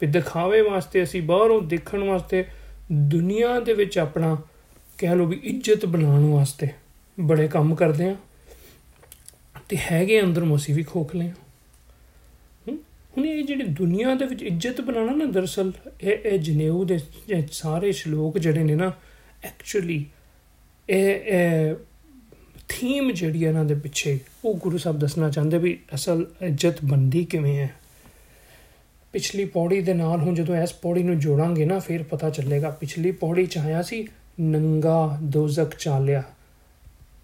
ਵੀ 0.00 0.06
ਦਿਖਾਵੇ 0.06 0.60
ਵਾਸਤੇ 0.60 1.02
ਅਸੀਂ 1.02 1.22
ਬਾਹਰੋਂ 1.22 1.60
ਦੇਖਣ 1.62 2.02
ਵਾਸਤੇ 2.02 2.44
ਦੁਨੀਆ 2.92 3.58
ਦੇ 3.60 3.72
ਵਿੱਚ 3.72 3.98
ਆਪਣਾ 3.98 4.36
ਕਹਿ 4.98 5.16
ਲੋ 5.16 5.26
ਵੀ 5.26 5.40
ਇੱਜ਼ਤ 5.44 5.86
ਬਣਾਉਣ 5.86 6.24
ਵਾਸਤੇ 6.24 6.68
ਬੜੇ 7.20 7.48
ਕੰਮ 7.48 7.74
ਕਰਦੇ 7.74 8.08
ਆ 8.08 8.16
ਤੇ 9.68 9.76
ਹੈਗੇ 9.92 10.20
ਅੰਦਰ 10.20 10.44
ਮੋਸੀ 10.44 10.72
ਵੀ 10.72 10.82
ਖੋਖਲੇ 10.82 11.26
ਆ 11.26 11.32
ਹੁਣ 13.16 13.26
ਇਹ 13.26 13.42
ਜਿਹੜੀ 13.44 13.64
ਦੁਨੀਆ 13.64 14.14
ਦੇ 14.14 14.24
ਵਿੱਚ 14.24 14.42
ਇੱਜ਼ਤ 14.42 14.80
ਬਣਾਉਣਾ 14.80 15.12
ਨਾ 15.12 15.24
ਦਰਸਲ, 15.24 15.72
ਇਹ 16.02 16.16
ਇਹ 16.24 16.38
ਜਨੇਊ 16.38 16.84
ਦੇ 16.84 16.98
ਸਾਰੇ 17.52 17.92
ਸ਼ਲੋਕ 17.92 18.38
ਜਿਹੜੇ 18.38 18.62
ਨੇ 18.62 18.74
ਨਾ 18.74 18.92
ਐਕਚੁਅਲੀ 19.44 20.04
ਇਹ 20.88 21.74
ਥੀਮ 22.72 23.12
ਜਿਹੜੀ 23.12 23.44
ਇਹਨਾਂ 23.44 23.64
ਦੇ 23.64 23.74
ਪਿੱਛੇ, 23.74 24.18
ਉਹ 24.44 24.54
ਗੁਰੂ 24.54 24.78
ਸਾਹਿਬ 24.78 24.98
ਦੱਸਣਾ 24.98 25.30
ਚਾਹੁੰਦੇ 25.30 25.58
ਵੀ 25.58 25.78
ਅਸਲ 25.94 26.26
ਇੱਜ਼ਤ 26.42 26.76
ਬੰਦੀ 26.84 27.24
ਕਿਵੇਂ 27.24 27.56
ਹੈ? 27.56 27.74
ਪਿਛਲੀ 29.12 29.44
ਪੌੜੀ 29.44 29.80
ਦੇ 29.80 29.94
ਨਾਲ 29.94 30.20
ਹੁਣ 30.20 30.34
ਜਦੋਂ 30.34 30.56
ਇਸ 30.56 30.72
ਪੌੜੀ 30.72 31.02
ਨੂੰ 31.02 31.18
ਜੋੜਾਂਗੇ 31.18 31.64
ਨਾ, 31.64 31.78
ਫਿਰ 31.78 32.02
ਪਤਾ 32.02 32.30
ਚੱਲੇਗਾ। 32.30 32.70
ਪਿਛਲੀ 32.70 33.10
ਪੌੜੀ 33.10 33.46
ਚ 33.46 33.58
ਆਇਆ 33.58 33.82
ਸੀ, 33.82 34.08
ਨੰਗਾ 34.40 35.18
ਦੋਜ਼ਖ 35.22 35.76
ਚਾਲਿਆ। 35.76 36.22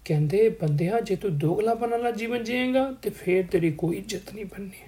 ਕਹਿੰਦੇ, 0.05 0.49
ਬੰਦਿਆ, 0.49 0.99
ਜੇ 0.99 1.15
ਤੂੰ 1.15 1.37
ਦੋਗਲਾ 1.37 1.73
ਬਣਾਲਾ 1.73 2.11
ਜੀਵਨ 2.11 2.43
ਜੀਏਗਾ, 2.43 2.91
ਤੇ 3.01 3.09
ਫੇਰ 3.09 3.45
ਤੇਰੀ 3.51 3.71
ਕੋਈ 3.71 3.97
ਇੱਜ਼ਤ 3.97 4.33
ਨਹੀਂ 4.33 4.45
ਬਣਨੀ 4.45 4.87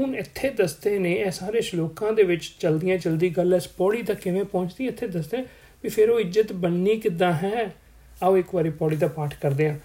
ਹੁਣ 0.00 0.14
ਇੱਥੇ 0.14 0.50
ਦੱਸਦੇ 0.50 0.98
ਨੇ, 0.98 1.12
ਇਹ 1.12 1.30
ਸਾਰੇ 1.30 1.60
ਸ਼ਲੋਕਾਂ 1.60 2.12
ਦੇ 2.12 2.22
ਵਿੱਚ 2.22 2.54
ਚਲਦੀਆਂ 2.60 2.98
ਚਲਦੀ 2.98 3.30
ਗੱਲ 3.30 3.54
ਇਸ 3.54 3.68
ਪੌੜੀ 3.68 4.02
ਤੱਕ 4.02 4.20
ਕਿਵੇਂ 4.20 4.44
ਪਹੁੰਚਦੀ 4.44 4.86
ਇੱਥੇ 4.86 5.06
ਦੱਸਦੇ 5.06 5.42
ਵੀ 5.82 5.88
ਫਿਰ 5.88 6.10
ਉਹ 6.10 6.20
ਇੱਜ਼ਤ 6.20 6.52
ਬਣਨੀ 6.52 6.96
ਕਿੱਦਾਂ 6.96 7.32
ਹੈ? 7.32 7.74
ਆਓ 8.22 8.36
ਇੱਕ 8.36 8.54
ਵਾਰੀ 8.54 8.70
ਪੌੜੀ 8.70 8.96
ਦਾ 8.96 9.08
ਪਾਠ 9.08 9.34
ਕਰਦੇ 9.40 9.70
ਹਾਂ। 9.70 9.78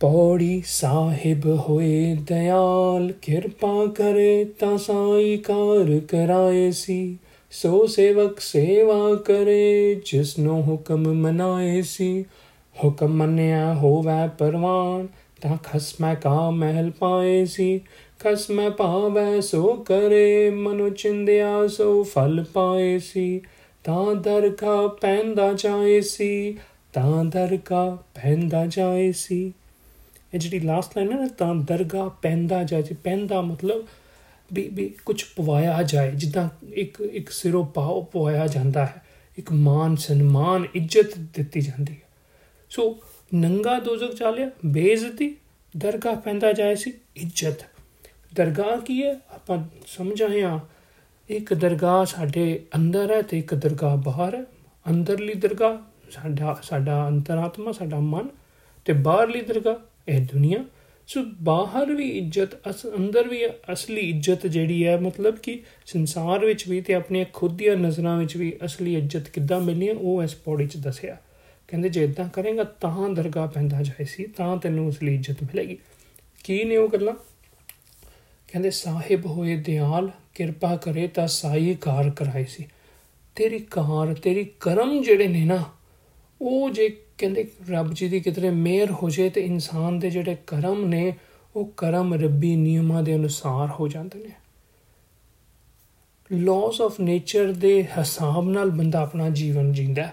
ਪੌੜੀ 0.00 0.62
ਸਾਹਿਬ 0.66 1.46
ਹੋਏ 1.68 2.14
ਦਇਆਲ 2.14 3.12
ਕਿਰਪਾ 3.12 3.86
ਕਰੇ 3.86 4.44
ਤਾਂ 4.44 4.78
ਸਾਈ 4.78 5.36
ਕਾਰ 5.36 6.00
ਕਰਾਏ 6.08 6.70
ਸੀ। 6.70 7.18
ਸੋ 7.50 7.86
ਸੇਵਕ 7.86 8.40
ਸੇਵਾ 8.40 9.14
ਕਰੇ 9.14 9.94
ਜਿਸ 9.94 10.38
ਨੂੰ 10.38 10.62
ਹੁਕਮ 10.62 11.02
ਮਨਾਏ 11.02 11.82
ਸੀ। 11.82 12.24
ਹੁਕਮ 12.84 13.08
ਮੰਨਿਆ 13.08 13.74
ਹੋਵੇ 13.74 14.28
ਪਰਵਾਨ, 14.38 15.08
ਤਾਂ 15.40 15.56
ਖਸਮੈ 15.56 16.14
ਕਾ 16.14 16.50
ਮਹਿਲ 16.50 16.90
ਪਾਏ 16.90 17.44
ਸੀ। 17.44 17.80
ਖਸਮੈ 18.18 18.70
ਪਾਵੈ 18.70 19.40
ਸੋ 19.40 19.74
ਕਰੇ, 19.74 20.50
ਮਨੁ 20.50 20.88
ਚਿੰਦਿਆ 20.88 21.68
ਸੋ 21.68 22.02
ਫਲ 22.02 22.44
ਪਾਏ 22.52 22.98
ਸੀ। 22.98 23.40
ਤਾਂ 23.84 24.14
ਦਰ 24.14 24.48
ਕਾ 24.48 24.86
ਪੈਂਦਾ 24.86 25.52
ਜਾਏ 25.52 26.00
ਸੀ। 26.00 26.58
ਤਾਂ 26.92 27.24
ਦਰਗਾ 27.24 27.98
ਪੈਂਦਾ 28.14 28.66
ਜਾਏ 28.66 29.12
ਸੀ 29.12 29.52
ਇਹ 30.34 30.38
ਜਿਹੜੀ 30.38 30.60
ਲਾਸਟ 30.60 30.96
ਲਾਈਨ 30.96 31.12
ਹੈ 31.12 31.18
ਨਾ 31.18 31.26
ਤਾਂ 31.28 31.54
ਦਰਗਾ 31.54 32.08
ਪੈਂਦਾ 32.08 32.62
ਜਾਏ 32.62 32.82
ਪੈਂਦਾ 32.82 33.40
ਮਤਲਬ 33.42 33.86
ਵੀ 34.52 34.68
ਵੀ 34.68 34.94
ਕੁਝ 35.04 35.24
ਪਵਾਇਆ 35.36 35.82
ਜਾਏ 35.82 36.10
ਜਿੱਦਾਂ 36.10 36.48
ਇੱਕ 36.74 37.00
ਇੱਕ 37.00 37.30
ਸਿਰੋਂ 37.30 37.64
ਪਾਉ 37.66 38.02
ਪਵਾਇਆ 38.02 38.46
ਜਾਂਦਾ 38.46 38.86
ਹੈ 38.86 39.02
ਇੱਕ 39.38 39.52
ਮਾਨ 39.52 39.96
ਸਨਮਾਨ 39.96 40.66
ਇੱਜ਼ਤ 40.74 41.18
ਦਿੱਤੀ 41.18 41.60
ਜਾਂਦੀ 41.60 41.92
ਹੈ 41.92 42.08
ਸੋ 42.70 43.00
ਨੰਗਾ 43.34 43.78
ਦੋਜ਼ਖ 43.78 44.14
ਚਾਲਿਆ 44.14 44.50
ਬੇਇੱਜ਼ਤੀ 44.66 45.36
ਦਰਗਾ 45.76 46.14
ਪੈਂਦਾ 46.14 46.52
ਜਾਏ 46.52 46.74
ਸੀ 46.74 46.92
ਇੱਜ਼ਤ 47.16 47.64
ਦਰਗਾਹ 48.34 48.76
ਕੀ 48.76 49.02
ਹੈ 49.02 49.12
ਆਪਾਂ 49.12 49.64
ਸਮਝਾਇਆ 49.86 50.60
ਇੱਕ 51.28 51.54
ਦਰਗਾਹ 51.54 52.04
ਸਾਡੇ 52.04 52.64
ਅੰਦਰ 52.76 53.10
ਹੈ 53.10 53.22
ਤੇ 53.22 53.38
ਇੱਕ 53.38 53.54
ਦਰਗਾਹ 53.54 53.96
ਬਾਹਰ 53.96 54.34
ਹੈ 54.34 54.44
ਅੰਦਰਲੀ 54.90 55.34
ਦਰਗਾਹ 55.34 55.91
ਸਾਡਾ 56.12 56.60
ਸਾਡਾ 56.62 57.08
ਅੰਤਰਾਤਮਾ, 57.08 57.72
ਸਾਡਾ 57.72 58.00
ਮਨ 58.00 58.28
ਤੇ 58.84 58.92
ਬਾਹਰਲੀ 58.92 59.40
ਦਰਗਾਹ, 59.40 59.74
ਇਹ 60.08 60.20
ਦੁਨੀਆ। 60.20 60.64
ਸੋ 61.06 61.24
ਬਾਹਰ 61.42 61.94
ਵੀ 61.94 62.08
ਇੱਜ਼ਤ, 62.08 62.70
ਅਸ, 62.70 62.86
ਅੰਦਰ 62.86 63.28
ਵੀ 63.28 63.46
ਅਸਲੀ 63.72 64.00
ਇੱਜ਼ਤ 64.00 64.46
ਜਿਹੜੀ 64.46 64.86
ਹੈ, 64.86 65.00
ਮਤਲਬ 65.00 65.36
ਕਿ 65.36 65.62
ਸੰਸਾਰ 65.86 66.44
ਵਿੱਚ 66.44 66.68
ਵੀ 66.68 66.80
ਤੇ 66.80 66.94
ਆਪਣੀਆਂ 66.94 67.26
ਖੁਦ 67.32 67.56
ਦੀਆਂ 67.56 67.76
ਨਜ਼ਰਾਂ 67.76 68.18
ਵਿੱਚ 68.18 68.36
ਵੀ 68.36 68.58
ਅਸਲੀ 68.64 68.96
ਇੱਜ਼ਤ 68.96 69.28
ਕਿੱਦਾਂ 69.28 69.60
ਮਿਲਣੀ 69.60 69.88
ਹੈ, 69.88 69.94
ਉਹ 69.94 70.22
ਇਸ 70.22 70.34
ਪੌੜੀ 70.34 70.66
'ਚ 70.66 70.76
ਦੱਸਿਆ। 70.76 71.16
ਕਹਿੰਦੇ, 71.68 71.88
ਜੇ 71.88 72.04
ਇਦਾਂ 72.04 72.28
ਕਰੇਗਾ, 72.28 72.64
ਤਾਂ 72.64 73.08
ਦਰਗਾਹ 73.08 73.48
ਪੈਂਦਾ 73.48 73.82
ਜਾਏ 73.82 74.04
ਸੀ, 74.04 74.24
ਤਾਂ 74.24 74.56
ਤੈਨੂੰ 74.56 74.90
ਅਸਲੀ 74.90 75.14
ਇੱਜ਼ਤ 75.14 75.42
ਮਿਲੇਗੀ। 75.42 75.78
ਕੀ 76.44 76.64
ਨੇ 76.64 76.76
ਉਹ 76.76 76.88
ਗੱਲਾਂ? 76.88 77.14
ਕਹਿੰਦੇ, 78.48 78.70
ਸਾਹਿਬ 78.70 79.26
ਹੋਏ 79.26 79.56
ਦਿਆਲ, 79.56 80.10
ਕਿਰਪਾ 80.34 80.76
ਕਰੇ 80.76 81.08
ਤਾਂ 81.08 81.26
ਸਾਈ 81.26 81.74
ਕਾਰ 81.74 82.10
ਕਰਾਈ 82.10 82.44
ਸੀ। 82.44 82.68
ਤੇਰੀ 83.36 83.58
ਕਾਰ, 83.58 84.14
ਤੇਰੀ 84.14 84.50
ਕਰਮ 84.60 85.02
ਜਿਹੜੇ 85.02 85.28
ਨੇ 85.28 85.44
ਨਾ 85.44 85.64
ਉਹ 86.42 86.70
ਜੇ 86.70 86.96
ਕਹਿੰਦੇ 87.18 87.48
ਰੱਬ 87.70 87.94
ਜੀ 87.94 88.08
ਦੀ 88.08 88.20
ਕਿਤੇ 88.20 88.50
ਮਿਹਰ 88.50 88.90
ਹੋ 88.90 89.10
ਜੇ 89.10 89.30
ਤੇ 89.30 89.40
ਇਨਸਾਨ 89.40 89.98
ਦੇ 89.98 90.10
ਜਿਹੜੇ 90.10 90.36
ਕਰਮ 90.46 90.84
ਨੇ, 90.84 91.14
ਉਹ 91.56 91.72
ਕਰਮ 91.76 92.14
ਰੱਬੀ 92.14 92.56
ਨਿਯਮਾਂ 92.56 93.02
ਦੇ 93.02 93.14
ਅਨੁਸਾਰ 93.14 93.68
ਹੋ 93.80 93.88
ਜਾਂਦੇ 93.88 94.18
ਨੇ। 94.18 94.30
ਲਾਜ਼ 96.32 96.82
ਆਫ 96.82 97.00
ਨੇਚਰ 97.00 97.52
ਦੇ 97.52 97.88
ਹਿਸਾਬ 97.98 98.48
ਨਾਲ 98.48 98.70
ਬੰਦਾ 98.70 99.00
ਆਪਣਾ 99.00 99.28
ਜੀਵਨ 99.28 99.72
ਜਿੰਦਾ 99.72 100.12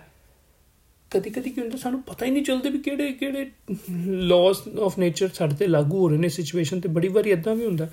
ਕਦੀ 1.12 1.30
ਕਦੀ 1.30 1.50
ਕਿਉਂ 1.50 1.78
ਸਾਨੂੰ 1.78 2.02
ਪਤਾ 2.02 2.26
ਹੀ 2.26 2.32
ਨਹੀਂ 2.32 2.44
ਚੱਲਦਾ 2.44 2.70
ਵੀ 2.70 2.80
ਕਿਹੜੇ 2.80 3.14
ਕਿਹੜੇ 3.14 3.52
ਲਾਜ਼ 4.06 4.80
ਆਫ 4.80 5.00
ਨੇਚਰ 5.00 5.30
ਸਾਡੇ 5.34 5.56
ਤੇ 5.56 5.68
ਲਾਗੂ 5.68 6.00
ਹੋ 6.00 6.10
ਰਹੇ 6.10 6.18
ਨੇ 6.18 6.30
ਸਿਚੁਏਸ਼ਨ 6.30 6.80
ਤੇ। 6.80 6.90
ਬੜੀ 6.90 7.08
ਵਾਰੀ 7.08 7.30
ਇਦਾਂ 7.30 7.56
ਵੀ 7.56 7.66
ਹੁੰਦਾ। 7.66 7.90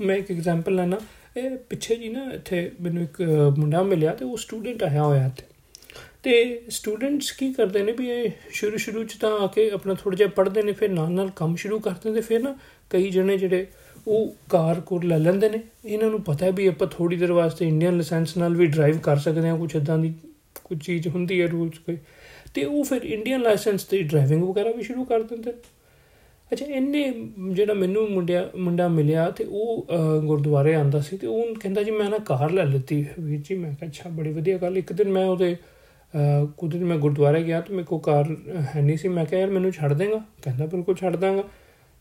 ਮੈਂ 0.00 0.16
ਇੱਕ 0.16 0.30
ਐਗਜ਼ਾਮਪਲ 0.30 0.74
ਲੈਣਾ। 0.74 0.96
ਇਹ 1.36 1.50
ਪਿੱਛੇ 1.56 1.96
ਜੀ 1.96 2.08
ਨਾ 2.08 2.30
ਇੱਥੇ 2.32 2.72
ਮੈਨੂੰ 2.80 3.02
ਇੱਕ 3.02 3.22
ਮੁੰਡਾ 3.58 3.82
ਮਿਲਿਆ 3.82 4.14
ਤੇ 4.14 4.24
ਉਹ 4.24 4.36
ਸਟੂਡੈਂਟ 4.36 4.82
ਆਇਆ 4.82 5.04
ਹੋਇਆ 5.04 5.28
ਤੇ 5.28 5.42
ਤੇ 6.24 6.60
ਸਟੂਡੈਂਟਸ 6.70 7.30
ਕੀ 7.32 7.52
ਕਰਦੇ 7.52 7.82
ਨੇ 7.82 7.92
ਵੀ 7.92 8.08
ਇਹ 8.10 8.30
ਸ਼ੁਰੂ 8.52 8.76
ਸ਼ੁਰੂ 8.76 9.02
ਚ 9.04 9.16
ਤਾਂ 9.20 9.30
ਆ 9.40 9.46
ਕੇ 9.46 9.68
ਆਪਣਾ 9.70 9.94
ਥੋੜਾ 9.94 10.16
ਜਿਹਾ 10.16 10.28
ਪੜ੍ਹਦੇ 10.28 10.62
ਨੇ, 10.62 10.72
ਫਿਰ 10.72 10.88
ਨਾਲ 10.90 11.10
ਨਾਲ 11.12 11.30
ਕੰਮ 11.36 11.54
ਸ਼ੁਰੂ 11.56 11.78
ਕਰ 11.80 11.92
ਦਿੰਦੇ, 12.04 12.20
ਫਿਰ 12.20 12.40
ਨਾ 12.42 12.54
ਕਈ 12.90 13.10
ਜਣੇ 13.10 13.36
ਜਿਹੜੇ 13.38 13.66
ਉਹ 14.06 14.34
ਕਾਰ 14.50 14.80
ਕੋਰ 14.80 15.04
ਲੈ 15.04 15.18
ਲੈਂਦੇ 15.18 15.48
ਨੇ। 15.48 15.60
ਇਹਨਾਂ 15.84 16.10
ਨੂੰ 16.10 16.20
ਪਤਾ 16.22 16.46
ਹੈ 16.46 16.50
ਵੀ 16.50 16.66
ਆਪਾਂ 16.66 16.86
ਥੋੜੀ 16.88 17.16
ਦੇਰ 17.16 17.32
ਵਾਸਤੇ 17.32 17.68
ਇੰਡੀਅਨ 17.68 17.96
ਲਾਇਸੈਂਸ 17.96 18.36
ਨਾਲ 18.36 18.54
ਵੀ 18.56 18.66
ਡਰਾਈਵ 18.66 18.98
ਕਰ 18.98 19.16
ਸਕਦੇ 19.18 19.48
ਹਾਂ 19.48 19.56
ਕੁਝ 19.58 19.74
ਇਦਾਂ 19.76 19.98
ਦੀ 19.98 20.12
ਕੁਝ 20.64 20.78
ਚੀਜ਼ 20.78 21.08
ਹੁੰਦੀ 21.08 21.40
ਹੈ 21.40 21.46
ਰੂਲਸ 21.46 21.78
ਕੋਈ। 21.78 21.96
ਤੇ 22.54 22.64
ਉਹ 22.64 22.84
ਫਿਰ 22.84 23.02
ਇੰਡੀਅਨ 23.04 23.42
ਲਾਇਸੈਂਸ 23.42 23.84
ਤੇ 23.84 24.02
ਡਰਾਈਵਿੰਗ 24.02 24.42
ਵਗੈਰਾ 24.44 24.70
ਵੀ 24.76 24.82
ਸ਼ੁਰੂ 24.82 25.04
ਕਰ 25.04 25.22
ਦਿੰਦੇ। 25.22 25.52
ਅੱਛਾ, 26.50 26.66
ਇੰਨੇ 26.66 27.12
ਜਿਹੜਾ 27.52 27.74
ਮੈਨੂੰ 27.74 28.08
ਮੁੰਡਿਆ 28.10 28.48
ਮੁੰਡਾ 28.56 28.86
ਮਿਲਿਆ 28.88 29.30
ਤੇ 29.30 29.44
ਉਹ 29.44 29.86
ਗੁਰਦੁਆਰੇ 30.22 30.74
ਆਂਦਾ 30.74 31.00
ਸੀ 31.00 31.16
ਤੇ 31.16 31.26
ਉਹ 31.26 31.54
ਕਹਿੰਦਾ 31.54 31.82
ਜੀ 31.82 31.90
ਮੈਂ 31.90 32.08
ਨਾ 32.10 32.18
ਕਾਰ 32.26 32.50
ਲੈ 32.50 32.64
ਲਿੱਤੀ 32.64 33.04
ਵੀਰ 33.18 33.40
ਜੀ, 33.40 33.54
ਮੈਂ 33.54 33.72
ਕਿਹਾ 33.72 33.88
ਅੱਛਾ, 33.88 34.10
ਬੜੀ 34.10 34.32
ਵਧੀਆ 34.32 34.58
ਗੱਲ, 34.58 34.76
ਇੱਕ 34.76 34.92
ਦਿਨ 34.92 35.08
ਮੈਂ 35.08 35.24
ਉਹਦੇ 35.26 35.56
ਕੁਝ 36.56 36.72
ਦਿਨ 36.72 36.84
ਮੈਂ 36.84 36.96
ਗੁਰਦੁਆਰੇ 36.96 37.42
ਗਿਆ 37.42 37.60
ਤੇ 37.60 37.74
ਮੇਰੇ 37.74 37.84
ਕੋ 37.84 37.98
ਕਾਰ 37.98 38.36
ਹੈ 38.76 38.80
ਨਹੀਂ 38.80 38.96
ਸੀ। 38.96 39.08
ਮੈਂ 39.08 39.24
ਕਿਹਾ, 39.24 39.40
ਯਾਰ, 39.40 39.50
ਮੈਨੂੰ 39.50 39.72
ਛੱਡ 39.72 39.92
ਦੇਗਾ? 39.92 40.24
ਕਹਿੰਦਾ, 40.42 40.66
ਬਿਲਕੁਲ 40.66 40.94
ਛੱਡ 40.96 41.16
ਦਾਂਗਾ। 41.16 41.44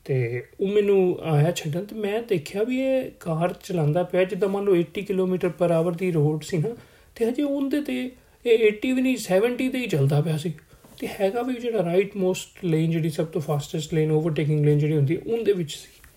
ਤੇ 0.06 0.44
ਉਹ 0.60 0.68
ਮੈਨੂੰ 0.68 1.20
ਆਇਆ 1.22 1.52
ਛੱਡਣ 1.52 1.84
ਤੇ 1.84 1.96
ਮੈਂ 1.96 2.22
ਦੇਖਿਆ 2.22 2.64
ਵੀ 2.64 2.82
ਇਹ 2.82 3.12
ਕਾਰ 3.20 3.54
ਚਲਾਉਂਦਾ 3.64 4.04
ਪਿਆ, 4.04 4.24
ਜਿੱਦਾਂ 4.24 4.50
ਮੰਨ 4.50 4.66
ਲਓ 4.66 4.76
80 4.76 5.02
ਕਿਲੋਮੀਟਰ 5.02 5.50
ਪਰ 5.50 5.72
ਆਵਰ 5.72 5.92
ਦੀ 5.92 6.12
ਰੋਡ 6.12 6.44
ਸੀ 6.44 6.58
ਨਾ, 6.58 6.70
ਤੇ 7.16 7.30
ਹਜੇ 7.30 7.44
ਉਹਦੇ 7.44 7.82
ਤੇ 7.82 8.12
ਇਹ 8.46 8.72
80 8.72 8.92
ਵੀ 8.92 9.02
ਨਹੀਂ 9.02 9.18
70 9.18 9.70
ਤੇ 9.70 9.78
ਹੀ 9.78 9.88
ਚੱਲਦਾ 9.88 10.22
ਪਿਆ 10.22 10.38
ਸੀ। 10.38 10.54
ਤੇ 11.00 11.08
ਹੈਗਾ 11.08 11.42
ਵੀ 11.42 11.54
ਜਿਹੜਾ 11.54 11.86
ਰਾਈਟ 11.86 12.16
ਮੋਸਟ 12.16 12.66
ਲੇਨ 12.66 12.92
ਜਿਹੜੀ 12.92 13.10
ਸਭ 13.10 13.26
ਤੋਂ 13.26 13.42
ਫਾਸਟੈਸਟ 13.42 13.94
ਲੇਨ 13.94 14.12
ਓਵਰਟੇਕਿੰਗ 14.12 14.66
ਲੇਨ 14.66 14.78
ਜਿਹੜੀ 14.78 14.96
ਹੁੰਦੀ, 14.96 15.16
ਉਹਦੇ 15.16 15.54
ਵਿੱਚ 15.54 15.72
ਸੀ। 15.72 16.08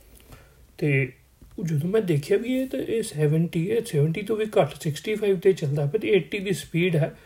ਤੇ 0.78 1.12
ਜਦੋਂ 1.64 1.90
ਮੈਂ 1.90 2.00
ਦੇਖਿਆ 2.00 2.37
ਵੀ 2.37 2.61
ਇਹ 2.61 2.66
ਤਾਂ 2.66 2.80
ਇਹ 2.80 3.02
70 3.02 3.70
ਹੈ 3.70 3.80
70 3.80 4.23
ਤੋਂ 4.23 4.37
ਵੀ 4.37 4.44
ਘੱਟ 4.44 4.75
65 4.80 5.40
ਤੇ 5.40 5.52
ਚੱਲਦਾ 5.52 5.87
ਪਿਆ 5.87 5.99
ਤੇ 5.99 6.16
80 6.16 6.38
ਦੀ 6.38 6.52
ਸਪੀਡ 6.52 6.97
ਹੈ। 6.97 7.16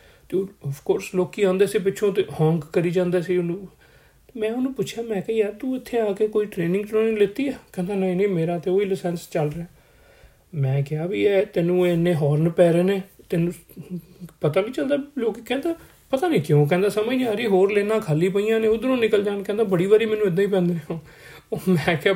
ਤੇ 0.42 0.68
ਆਫ 0.68 0.82
ਕੋਰਸ 0.84 1.14
ਲੋਕੀ 1.14 1.42
ਆਉਂਦੇ 1.42 1.66
ਸੀ 1.66 1.78
ਪਿੱਛੋਂ 1.78 2.12
ਤੇ 2.12 2.24
ਹੌਂਕ 2.40 2.64
ਕਰੀ 2.64 2.90
ਜਾਂਦੇ 2.90 3.22
ਸੀ 3.22 3.36
ਉਹਨੂੰ। 3.36 3.68
ਮੈਂ 4.36 4.52
ਉਹਨੂੰ 4.52 4.74
ਪੁੱਛਿਆ, 4.74 5.04
ਮੈਂ 5.04 5.22
ਕਿ 5.22 5.32
ਯਾਰ 5.32 5.52
ਤੂੰ 5.52 5.76
ਇੱਥੇ 5.76 5.98
ਆ 5.98 6.12
ਕੇ 6.12 6.28
ਕੋਈ 6.28 6.46
ਟ੍ਰੇਨਿੰਗ 6.46 6.84
ਟ੍ਰੇਨਿੰਗ 6.84 7.18
ਲਿੱਤੀ 7.18 7.48
ਹੈ 7.48 7.58
ਕਹਿੰਦਾ, 7.72 7.94
ਨਹੀਂ 7.94 8.16
ਨਹੀਂ, 8.16 8.28
ਮੇਰਾ 8.28 8.58
ਤੇ 8.58 8.70
ਉਹੀ 8.70 8.84
ਲਾਇਸੈਂਸ 8.84 9.30
ਚੱਲ 9.30 9.50
ਰਿਹਾ। 9.50 9.66
ਮੈਂ 10.54 10.82
ਕਿਹਾ 10.82 11.06
ਵੀ 11.06 11.24
ਇਹ 11.24 11.46
ਤੈਨੂੰ 11.46 11.88
ਇੰਨੇ 11.88 12.14
ਹੌਰਨ 12.14 12.48
ਪੈ 12.48 12.72
ਰਹੇ 12.72 12.82
ਨੇ, 12.82 13.02
ਤੈਨੂੰ 13.30 13.52
ਪਤਾ 14.40 14.60
ਨਹੀਂ 14.60 14.72
ਚੱਲਦਾ, 14.72 14.98
ਲੋਕ 15.18 15.40
ਕਹਿੰਦਾ, 15.40 15.74
ਪਤਾ 16.10 16.28
ਨਹੀਂ 16.28 16.40
ਕਿਉਂ? 16.40 16.66
ਕਹਿੰਦਾ, 16.66 16.88
ਸਮਝ 16.88 17.08
ਨਹੀਂ 17.08 17.26
ਆ 17.26 17.32
ਰਹੀ, 17.32 17.46
ਹੋਰ 17.46 17.72
ਲੈਣਾ 17.72 17.98
ਖਾਲੀ 17.98 18.28
ਪਈਆਂ 18.28 18.60
ਨੇ, 18.60 18.68
ਉਧਰੋਂ 18.68 18.96
ਨਿਕਲ 18.96 19.22
ਜਾਣ। 19.22 19.42
ਕਹਿੰਦਾ, 19.42 19.64
ਬੜੀ 19.64 19.86
ਵਾਰੀ 19.86 20.06
ਮੈਨੂੰ 20.06 20.26
ਇਦਾਂ 20.26 20.44
ਹੀ 20.44 20.50
ਪੈਂਦੇ 20.50 20.74
ਨੇ। 20.74 20.98
ਉਹ 21.52 21.60
ਮੈਂ 21.68 21.96
ਕਿਹਾ, 21.96 22.14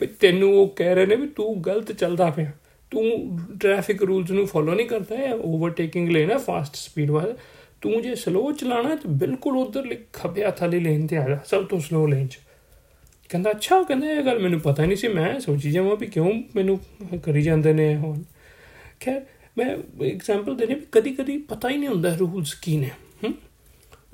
ਵੀ 0.00 0.06
ਤੈਨੂੰ 0.06 0.58
ਉਹ 0.58 0.68
ਕਹਿ 0.68 0.94
ਰਹੇ 0.94 1.06
ਨੇ 1.06 1.16
ਵੀ 1.16 1.26
ਤੂੰ 1.26 1.64
ਗਲਤ 1.66 1.92
ਚੱਲਦਾ 1.92 2.30
ਪਿਆ। 2.30 2.50
ਤੂੰ 2.90 3.38
ਟ੍ਰੈਫਿਕ 3.60 4.02
ਰੂਲਸ 4.02 4.30
ਨੂੰ 4.30 4.46
ਫੋਲੋ 4.46 4.74
ਨਹੀਂ 4.74 4.86
ਕਰਦਾ 4.86 5.16
ਹੈ 5.16 5.34
ਓਵਰਟੇਕਿੰਗ 5.34 6.08
ਲੇਨ 6.08 6.30
ਹੈ 6.30 6.38
ਫਾਸਟ 6.38 6.74
ਸਪੀਡ 6.74 7.10
ਵਾਲਾ। 7.10 7.34
ਤੂੰ 7.80 8.02
ਜੇ 8.02 8.14
ਸਲੋ 8.14 8.52
ਚਲਾਣਾ 8.52 8.94
ਤੇ 8.94 9.08
ਬਿਲਕੁਲ 9.08 9.56
ਉਧਰ 9.56 9.96
ਖੱਬੇ 10.12 10.44
ਹੱਥ 10.44 10.62
ਵਾਲੀ 10.62 10.80
ਲੇਨ 10.80 11.06
ਤੇ 11.06 11.16
ਆ 11.16 11.28
ਜਾ, 11.28 11.38
ਸਭ 11.44 11.64
ਤੋਂ 11.64 11.80
ਸਲੋ 11.80 12.06
ਲੇਨ 12.06 12.26
'ਚ। 12.26 12.38
ਕਹਿੰਦਾ, 13.28 13.50
ਅੱਛਾ, 13.50 13.82
ਕਹਿੰਦਾ, 13.82 14.10
ਇਹ 14.10 14.22
ਗੱਲ 14.22 14.38
ਮੈਨੂੰ 14.38 14.60
ਪਤਾ 14.60 14.84
ਨਹੀਂ 14.84 14.96
ਸੀ। 14.96 15.08
ਮੈਂ 15.08 15.40
ਸੋਚੀ 15.40 15.70
ਜਾਵਾਂ 15.70 15.96
ਵੀ 15.96 16.06
ਕਿਉਂ 16.06 16.42
ਮੈਨੂੰ 16.56 16.80
ਕਰੀ 17.22 17.42
ਜਾਂਦੇ 17.42 17.72
ਨੇ 17.72 17.96
ਹੁਣ। 17.96 18.22
ਖੈਰ, 19.00 19.26
ਮੈਂ 19.58 19.76
ਐਗਜ਼ਾਮਪਲ 20.04 20.56
ਦੇਣੇ 20.56 20.74
ਵੀ 20.74 20.86
ਕਦੀ 20.92 21.14
ਕਦੀ 21.14 21.38
ਪਤਾ 21.38 21.68
ਹੀ 21.68 21.76
ਨਹੀਂ 21.76 21.88
ਹੁੰਦਾ 21.88 22.16
ਰੂਲਸ 22.16 22.54
ਕੀ 22.54 22.76
ਨੇ। 22.76 22.90
ਹੂੰ? 23.24 23.34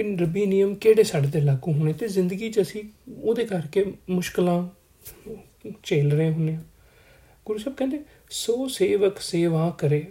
ਇਨ 0.01 0.19
ਰੱਬੀ 0.19 0.47
ਨਿਯਮ 0.47 0.75
ਕਿਹੜੇ 0.75 1.03
ਸਾਡੇ 1.03 1.29
ਤੇ 1.29 1.41
ਲਾਗੂ 1.41 1.73
ਹੋਣੇ 1.73 1.93
ਤੇ 1.93 2.09
ਜ਼ਿੰਦਗੀ 2.09 2.51
'ਚ 2.51 2.61
ਅਸੀਂ 2.61 2.85
ਉਹਦੇ 3.23 3.45
ਕਰਕੇ 3.45 3.93
ਮੁਸ਼ਕਲਾਂ 4.11 4.69
ਝੇਲ 5.83 6.13
ਰਹੇ 6.13 6.33
ਹੁੰਨੇ 6.33 6.59
ਗੁਰੂ 7.47 7.59
ਸਾਹਿਬ 7.59 7.77
ਕਹਿੰਦੇ, 7.77 8.01
ਸੋ 8.31 8.69
ਸੇਵਕ 8.69 9.19
ਸੇਵਾ 9.19 9.75
ਕਰੇ 9.79 10.07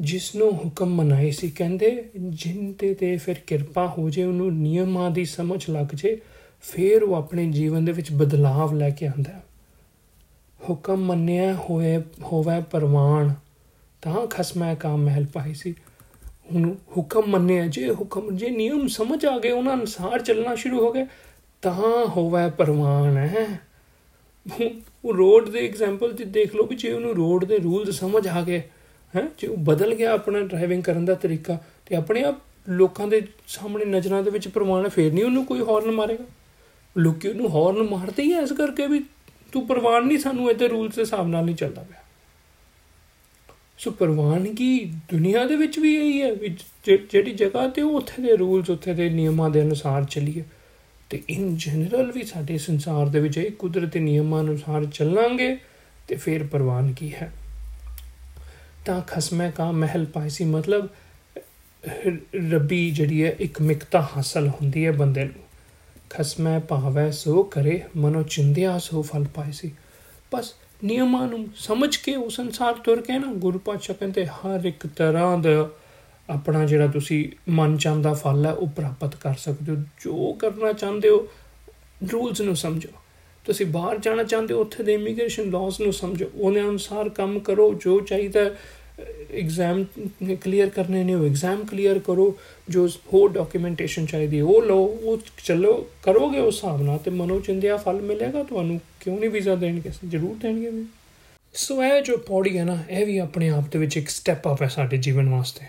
ਜਿਸ 0.00 0.34
ਨੂੰ 0.34 0.52
ਹੁਕਮ 0.52 0.86
ਮਨਾਏ 0.86 1.30
ਸੀ, 1.30 1.50
ਕਹਿੰਦੇ, 1.50 2.10
ਜਿੰਨ 2.16 2.72
ਤੇ 2.72 2.94
ਤੇ 2.94 3.16
ਫਿਰ 3.16 3.34
ਕਿਰਪਾ 3.46 3.86
ਹੋ 3.86 4.10
ਜੇ, 4.10 4.24
ਉਹਨੂੰ 4.24 4.56
ਨਿਯਮਾਂ 4.56 5.10
ਦੀ 5.10 5.24
ਸਮਝ 5.24 5.70
ਲੱਗ 5.70 5.86
ਜੇ, 5.94 6.20
ਫਿਰ 6.62 7.02
ਉਹ 7.02 7.14
ਆਪਣੇ 7.14 7.46
ਜੀਵਨ 7.46 7.84
ਦੇ 7.84 7.92
ਵਿੱਚ 7.92 8.12
ਬਦਲਾਵ 8.12 8.74
ਲੈ 8.74 8.90
ਕੇ 8.90 9.06
ਆਂਦਾ 9.06 9.40
ਹੁਕਮ 10.70 10.96
ਮੰਨਿਆ 10.96 11.54
ਹੋਏ, 11.54 11.98
ਹੋਵੇ 11.98 12.62
ਪਰਵਾਨ। 12.70 13.34
ਤਾਂ 14.02 14.26
ਖਸਮੈ 14.26 14.74
ਕਾਮ 14.74 15.02
ਮਹਿਲ 15.04 15.26
ਪਾਈ 15.26 15.54
ਸੀ। 15.54 15.74
ਹੁਣ 16.52 16.74
ਹੁਕਮ 16.96 17.22
ਮੰਨਿਆ, 17.26 17.66
ਜੇ 17.66 17.90
ਹੁਕਮ, 17.90 18.36
ਜੇ 18.36 18.50
ਨਿਯਮ 18.50 18.86
ਸਮਝ 18.86 19.26
ਆ 19.26 19.38
ਗਏ, 19.38 19.50
ਉਹਨਾਂ 19.50 19.74
ਅਨਸਾਰ 19.74 20.22
ਚੱਲਣਾ 20.22 20.54
ਸ਼ੁਰੂ 20.54 20.80
ਹੋ 20.80 20.92
ਗਏ, 20.92 21.06
ਤਾਂ 21.62 22.06
ਹੋਵੇ 22.06 22.50
ਪਰਵਾਨ, 22.50 23.16
ਹੈ। 23.16 23.46
ਉਹ 25.04 25.14
ਰੋਡ 25.14 25.48
ਦੇ 25.48 25.68
ਐਗਜ਼ਾਮਪਲ 25.68 26.12
ਤੇ 26.12 26.24
ਦੇਖ 26.24 26.54
ਲਓ 26.54 26.66
ਵੀ 26.66 26.76
ਜੇ 26.76 26.92
ਉਹਨੂੰ 26.92 27.14
ਰੋਡ 27.14 27.44
ਦੇ 27.44 27.58
ਰੂਲਸ 27.58 28.00
ਸਮਝ 28.00 28.28
ਆ 28.28 28.42
ਗਏ 28.42 28.62
ਹੈ? 29.16 29.22
ਜੇ 29.38 29.46
ਉਹ 29.46 29.56
ਬਦਲ 29.56 29.94
ਗਿਆ 29.94 30.12
ਆਪਣਾ 30.12 30.40
ਡਰਾਈਵਿੰਗ 30.40 30.82
ਕਰਨ 30.82 31.04
ਦਾ 31.04 31.14
ਤਰੀਕਾ, 31.14 31.58
ਤੇ 31.86 31.96
ਆਪਣੇ 31.96 32.22
ਆਪ 32.22 32.36
ਲੋਕਾਂ 32.68 33.06
ਦੇ 33.08 33.22
ਸਾਹਮਣੇ 33.48 33.84
ਨਜ਼ਰਾਂ 33.84 34.22
ਦੇ 34.22 34.30
ਵਿੱਚ 34.30 34.48
ਪਰਵਾਨ 34.48 34.88
ਫੇਰ 34.88 35.12
ਨਹੀਂ 35.12 35.24
ਉਹਨੂੰ 35.24 35.44
ਕੋਈ 35.44 35.60
ਹਾਰਨ 35.60 35.90
ਮਾਰੇਗਾ? 35.90 36.24
ਲੋਕੀ 36.96 37.28
ਉਹਨੂੰ 37.28 37.50
ਹਾਰਨ 37.50 37.82
ਮਾਰਦੇ 37.82 38.22
ਹੀ 38.22 38.32
ਐਸ 38.32 38.52
ਕਰਕੇ 38.52 38.86
ਵੀ 38.86 39.04
ਤੂੰ 39.52 39.66
ਪਰਵਾਨ 39.66 40.06
ਨਹੀਂ, 40.06 40.18
ਸਾਨੂੰ 40.18 40.50
ਇੱਥੇ 40.50 40.68
ਰੂਲਸ 40.68 40.94
ਦੇ 40.94 41.02
ਹਿਸਾਬ 41.02 41.28
ਨਾਲ 41.28 41.44
ਨਹੀਂ 41.44 41.56
ਚੱਲਦਾ 41.56 41.82
ਪਿਆ। 41.82 41.98
ਸੋ 43.78 43.90
ਪ੍ਰਵਾਨਗੀ 43.90 44.78
ਦੁਨੀਆ 44.84 45.44
ਦੇ 45.44 45.56
ਵਿੱਚ 45.56 45.78
ਵੀ 45.78 45.94
ਇਹੀ 45.96 46.22
ਹੈ 46.22 46.34
ਜਿਹੜੀ 47.10 47.30
ਜਗ੍ਹਾ 47.32 47.68
ਤੇ 47.68 47.82
ਉੱਥੇ 47.82 48.22
ਦੇ 48.22 48.36
ਰੂਲਸ 48.36 48.70
ਉੱਥੇ 48.70 48.94
ਦੇ 48.94 49.08
ਨਿਯਮਾਂ 49.10 49.50
ਦੇ 49.50 49.62
ਅਨੁਸਾਰ 49.62 50.04
ਚੱਲੀਏ। 50.04 50.42
ਤੇ 51.10 51.22
ਇਨ 51.28 51.56
ਜਨਰਲ 51.56 52.12
ਵੀ 52.12 52.22
ਸਾਡੇ 52.22 52.58
ਸੰਸਾਰ 52.58 53.06
ਦੇ 53.06 53.20
ਵਿੱਚ 53.20 53.38
ਇਹ 53.38 53.50
ਕੁਦਰਤੀ 53.52 54.00
ਨਿਯਮਾਂ 54.00 54.40
ਅਨੁਸਾਰ 54.40 54.84
ਚੱਲਾਂਗੇ, 54.84 55.56
ਤੇ 56.08 56.16
ਫਿਰ 56.16 56.44
ਪ੍ਰਵਾਨਗੀ 56.46 57.12
ਹੈ। 57.14 57.32
ਤਾਂ 58.90 59.00
ਖਸਮੇ 59.00 59.50
ਕਾ 59.50 59.70
ਮਹਿਲ 59.70 60.06
ਪਾਇਸੀ 60.06 60.44
ਮਤਲਬ, 60.44 60.88
ਰੱਬੀ 62.50 62.90
ਜਿਹੜੀ 62.90 63.24
ਹੈ, 63.24 63.36
ਇੱਕ 63.38 63.60
ਮਿਕਤਾ 63.60 64.08
ਹਾਸਲ 64.16 64.48
ਹੁੰਦੀ 64.48 64.86
ਹੈ 64.86 64.92
ਬੰਦੇ 64.92 65.24
ਨੂੰ। 65.24 65.44
ਖਸਮੇ 66.10 66.58
ਭਾਵੇਂ, 66.58 67.12
ਸੋ 67.12 67.42
ਕਰੇ, 67.42 67.82
ਮਨੋ 67.96 68.22
ਚਿੰਦਿਆ, 68.22 68.78
ਸੋ 68.78 69.02
ਫਲ 69.02 69.24
ਪਾਇਸੀ 69.34 69.74
ਬਸ 70.32 70.54
ਨਿਯਮਾਂ 70.84 71.28
ਨੂੰ 71.28 71.48
ਸਮਝ 71.56 71.96
ਕੇ 71.96 72.16
ਉਸ 72.16 72.40
ਅਨਸਾਰ 72.40 72.74
ਤੁਰ 72.74 73.00
ਕੇ 73.00 73.18
ਨਾ, 73.18 73.32
ਗੁਰੂ 73.32 73.58
ਪਾਤਸ਼ਾਹ 73.58 73.96
ਕਹਿੰਦੇ, 73.96 74.26
ਹਰ 74.26 74.64
ਇੱਕ 74.64 74.86
ਤਰ੍ਹਾਂ 74.86 75.38
ਦਾ 75.38 75.70
ਆਪਣਾ 76.30 76.66
ਜਿਹੜਾ 76.66 76.86
ਤੁਸੀਂ 76.86 77.50
ਮਨ 77.50 77.76
ਚਾਹੁੰਦਾ 77.76 78.12
ਫਲ 78.12 78.46
ਹੈ, 78.46 78.52
ਉਹ 78.52 78.66
ਪ੍ਰਾਪਤ 78.66 79.16
ਕਰ 79.16 79.34
ਸਕਦੇ 79.34 79.72
ਹੋ। 79.72 79.76
ਜੋ 79.76 80.32
ਕਰਨਾ 80.32 80.72
ਚਾਹੁੰਦੇ 80.72 81.08
ਹੋ, 81.08 81.28
ਰੂਲਸ 82.12 82.40
ਨੂੰ 82.40 82.56
ਸਮਝੋ। 82.56 82.88
ਤੁਸੀਂ 83.44 83.66
ਬਾਹਰ 83.66 83.98
ਜਾਣਾ 83.98 84.22
ਚਾਹੁੰਦੇ 84.22 84.54
ਹੋ, 84.54 84.60
ਉੱਥੇ 84.60 84.82
ਦੇ 84.82 84.94
ਇਮੀਗ੍ਰੇਸ਼ਨ 84.94 85.50
ਲਾਜ਼ 85.50 85.80
ਨੂੰ 85.80 85.92
ਸਮਝੋ। 85.92 86.26
ਉਹਦੇ 86.34 86.60
ਅਨੁਸਾਰ 86.60 87.08
ਕੰਮ 87.08 87.40
ਕਰੋ, 87.40 87.74
ਜੋ 87.74 88.00
ਚਾਹੀਦਾ 88.00 88.40
ਐਗਜ਼ਾਮ 89.34 89.84
ਕਲੀਅਰ 90.44 90.68
ਕਰਨੇ 90.68 91.02
ਨੇ 91.04 91.14
ਉਹ 91.14 91.24
ਐਗਜ਼ਾਮ 91.26 91.64
ਕਲੀਅਰ 91.64 91.98
ਕਰੋ 91.98 92.34
ਜੋ 92.68 92.86
ਹੋਰ 93.14 93.30
ਡਾਕੂਮੈਂਟੇਸ਼ਨ 93.30 94.06
ਚਾਹੀਦੀ 94.06 94.40
ਉਹ 94.40 94.62
ਲਓ 94.62 94.86
ਉਹ 95.04 95.18
ਚੱਲੋ 95.44 95.74
ਕਰੋਗੇ 96.02 96.40
ਉਸ 96.40 96.54
ਹਿਸਾਬ 96.54 96.82
ਨਾਲ 96.82 96.98
ਤੇ 96.98 97.10
ਮਨੋ 97.10 97.40
ਚਿੰਦਿਆ 97.40 97.76
ਫਲ 97.76 98.00
ਮਿਲੇਗਾ 98.02 98.42
ਤੁਹਾਨੂੰ 98.42 98.80
ਕਿਉਂ 99.00 99.18
ਨਹੀਂ 99.18 99.30
ਵੀਜ਼ਾ 99.30 99.54
ਦੇਣਗੇ 99.54 99.90
ਜ਼ਰੂਰ 100.06 100.36
ਦੇਣਗੇ 100.36 100.70
ਵੀ 100.70 100.86
ਸੋ 101.54 101.82
ਇਹ 101.82 102.00
ਜੋ 102.02 102.16
ਪੌੜੀ 102.16 102.58
ਹੈ 102.58 102.64
ਨਾ 102.64 102.78
ਇਹ 102.90 103.06
ਵੀ 103.06 103.18
ਆਪਣੇ 103.18 103.48
ਆਪ 103.48 103.70
ਦੇ 103.72 103.78
ਵਿੱਚ 103.78 103.96
ਇੱਕ 103.96 104.08
ਸਟੈਪ 104.08 104.48
ਅਪ 104.48 104.62
ਹੈ 104.62 104.68
ਸਾਡੇ 104.68 104.96
ਜੀਵਨ 104.96 105.28
ਵਾਸਤੇ 105.28 105.66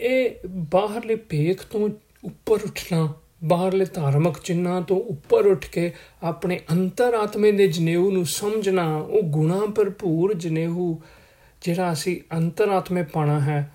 ਇਹ 0.00 0.48
ਬਾਹਰਲੇ 0.72 1.14
ਭੇਖ 1.28 1.62
ਤੋਂ 1.62 1.88
ਉੱਪਰ 2.24 2.60
ਉੱਠਣਾ 2.64 3.08
ਬਾਹਰਲੇ 3.44 3.84
ਧਾਰਮਿਕ 3.84 4.38
ਚਿੰਨਾਂ 4.38 4.80
ਤੋਂ 4.82 4.96
ਉੱਪਰ 5.00 5.46
ਉੱਠ 5.46 5.66
ਕੇ 5.66 5.90
ਆਪਣੇ 6.22 6.58
ਅੰਤਰਾਤਮੇ 6.72 7.52
ਦੇ 7.52 7.66
ਜਨੇਊ 7.68 8.10
ਨੂੰ 8.10 8.24
ਸਮਝਣਾ 8.26 8.84
ਉਹ 8.96 9.22
ਗੁਣਾ 9.22 9.60
ਭਰਪੂਰ 9.66 10.34
ਜਨੇਊ 10.34 10.94
ਜਿਹੜਾ 11.62 11.92
ਅਸੀਂ 11.92 12.20
ਅੰਤਰਾਤਮੇ 12.36 13.02
ਪਾਣਾ 13.02 13.40
ਹੈ, 13.40 13.72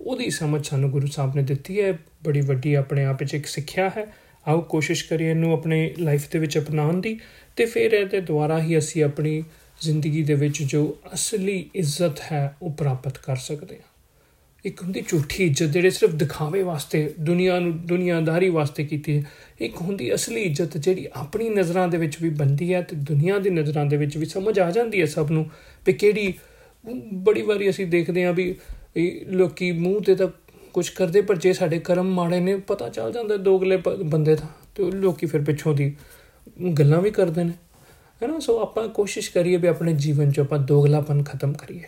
ਉਹਦੀ 0.00 0.30
ਸਮਝ 0.30 0.66
ਸਾਨੂੰ 0.66 0.90
ਗੁਰੂ 0.90 1.06
ਸਾਹਿਬ 1.06 1.36
ਨੇ 1.36 1.42
ਦਿੱਤੀ 1.42 1.80
ਹੈ। 1.80 1.98
ਬੜੀ 2.24 2.40
ਵੱਡੀ 2.40 2.74
ਆਪਣੇ 2.74 3.04
ਆਪ 3.04 3.16
ਵਿੱਚ 3.20 3.34
ਇੱਕ 3.34 3.46
ਸਿੱਖਿਆ 3.46 3.90
ਹੈ। 3.96 4.06
ਆਓ 4.48 4.60
ਕੋਸ਼ਿਸ਼ 4.60 5.08
ਕਰੀਏ 5.08 5.30
ਇਹਨੂੰ 5.30 5.52
ਆਪਣੇ 5.52 5.94
ਲਾਈਫ 5.98 6.30
ਦੇ 6.30 6.38
ਵਿੱਚ 6.38 6.58
ਅਪਣਾਉਣ 6.58 7.00
ਦੀ 7.00 7.20
ਤੇ 7.56 7.66
ਫਿਰ 7.66 7.92
ਇਹਦੇ 7.92 8.20
ਦੁਆਰਾ 8.20 8.62
ਹੀ 8.62 8.78
ਅਸੀਂ 8.78 9.04
ਆਪਣੀ 9.04 9.42
ਜ਼ਿੰਦਗੀ 9.80 10.22
ਦੇ 10.22 10.34
ਵਿੱਚ 10.34 10.62
ਜੋ 10.62 10.98
ਅਸਲੀ 11.14 11.70
ਇੱਜ਼ਤ 11.74 12.20
ਹੈ, 12.32 12.56
ਉਹ 12.62 12.70
ਪ੍ਰਾਪਤ 12.70 13.18
ਕਰ 13.18 13.36
ਸਕਦੇ 13.36 13.74
ਹਾਂ। 13.74 13.94
ਇੱਕ 14.64 14.82
ਹੁੰਦੀ 14.82 15.04
ਝੂਠੀ 15.08 15.44
ਇੱਜ਼ਤ 15.44 15.66
ਜਿਹੜੇ 15.66 15.90
ਸਿਰਫ 15.90 16.12
ਦਿਖਾਵੇ 16.12 16.62
ਵਾਸਤੇ, 16.62 17.14
ਦੁਨੀਆ 17.20 17.58
ਨੂੰ, 17.58 17.86
ਦੁਨੀਆਦਾਰੀ 17.86 18.48
ਵਾਸਤੇ 18.48 18.84
ਕੀਤੀ 18.84 19.18
ਹੈ। 19.18 19.22
ਇੱਕ 19.60 19.80
ਹੁੰਦੀ 19.80 20.14
ਅਸਲੀ 20.14 20.42
ਇੱਜ਼ਤ 20.42 20.76
ਜਿਹੜੀ 20.76 21.08
ਆਪਣੀ 21.12 21.48
ਨਜ਼ਰਾਂ 21.48 21.88
ਦੇ 21.88 21.98
ਵਿੱਚ 21.98 22.22
ਵੀ 22.22 22.30
ਬੰਦੀ 22.30 22.74
ਹੈ 22.74 22.82
ਤੇ 22.82 22.96
ਦੁਨੀਆ 22.96 23.38
ਦੀ 23.38 23.50
ਨਜ਼ਰਾਂ 23.50 23.86
ਦੇ 23.86 23.96
ਵਿੱਚ 23.96 24.16
ਵੀ 24.16 24.26
ਸਮਝ 24.26 24.58
ਆ 24.58 24.70
ਜਾਂਦੀ 24.70 25.00
ਹੈ 25.00 25.06
ਸਭ 25.06 25.30
ਨੂੰ 25.30 25.50
ਕਿ 25.84 25.92
ਕਿਹੜੀ 25.92 26.34
ਬੜੀ 27.14 27.42
ਵਾਰੀ 27.42 27.70
ਅਸੀਂ 27.70 27.86
ਦੇਖਦੇ 27.86 28.24
ਹਾਂ 28.24 28.32
ਵੀ 28.32 28.54
ਲੋਕੀ 29.26 29.72
ਮੂੰਹ 29.72 30.00
ਤੇ 30.00 30.14
ਤਾਂ 30.14 30.28
ਕੁਝ 30.72 30.88
ਕਰਦੇ, 30.88 31.20
ਪਰ 31.20 31.36
ਜੇ 31.36 31.52
ਸਾਡੇ 31.52 31.78
ਕਰਮ 31.78 32.08
ਮਾੜੇ 32.14 32.40
ਨੇ, 32.40 32.56
ਪਤਾ 32.56 32.88
ਚੱਲ 32.88 33.12
ਜਾਂਦਾ 33.12 33.36
ਦੋਗਲੇ 33.36 33.76
ਬੰਦੇ 34.04 34.34
ਦਾ, 34.34 34.48
ਤੇ 34.74 34.90
ਲੋਕੀ 34.90 35.26
ਫਿਰ 35.26 35.42
ਪਿੱਛੋਂ 35.42 35.74
ਦੀ 35.74 35.96
ਗੱਲਾਂ 36.78 37.00
ਵੀ 37.02 37.10
ਕਰਦੇ 37.10 37.44
ਨੇ। 37.44 37.52
ਹੈਨਾ? 38.22 38.38
ਸੋ 38.38 38.60
ਆਪਾਂ 38.62 38.88
ਕੋਸ਼ਿਸ਼ 38.88 39.30
ਕਰੀਏ 39.30 39.56
ਵੀ 39.56 39.68
ਆਪਣੇ 39.68 39.92
ਜੀਵਨ 39.92 40.30
'ਚ 40.30 40.40
ਆਪਾਂ 40.40 40.58
ਦੋਗਲਾਪਨ 40.58 41.22
ਖਤਮ 41.22 41.52
ਕਰੀਏ। 41.52 41.82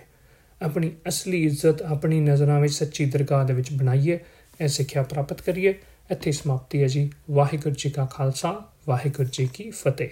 ਆਪਣੀ 0.63 0.93
ਅਸਲੀ 1.09 1.45
ਇੱਜ਼ਤ, 1.45 1.83
ਆਪਣੀ 1.83 2.21
ਨਜ਼ਰਾਂ 2.21 2.61
ਵਿੱਚ 2.61 2.75
ਸੱਚੀ 2.75 3.05
ਦਰਗਾਹ 3.05 3.45
ਦੇ 3.45 3.53
ਵਿੱਚ 3.53 3.73
ਬਣਾਈਏ, 3.73 4.19
ਇਹ 4.61 4.69
ਸਿੱਖਿਆ 4.69 5.03
ਪ੍ਰਾਪਤ 5.03 5.43
ਕਰੀਏ। 5.43 5.75
ਇੱਥੇ 6.11 6.33
ਸਮਾਪਤੀ 6.33 6.83
ਹੈ 6.83 6.87
ਜੀ। 6.87 7.11
ਵਾਹਿਗੁਰੂ 7.31 7.75
ਜੀ 7.79 7.91
ਕਾ 7.91 8.05
ਖਾਲਸਾ, 8.05 8.63
ਵਾਹਿਗੁਰੂ 8.89 9.29
ਜੀ 9.33 9.49
ਕੀ 9.55 9.71
ਫਤਿਹ। 9.71 10.09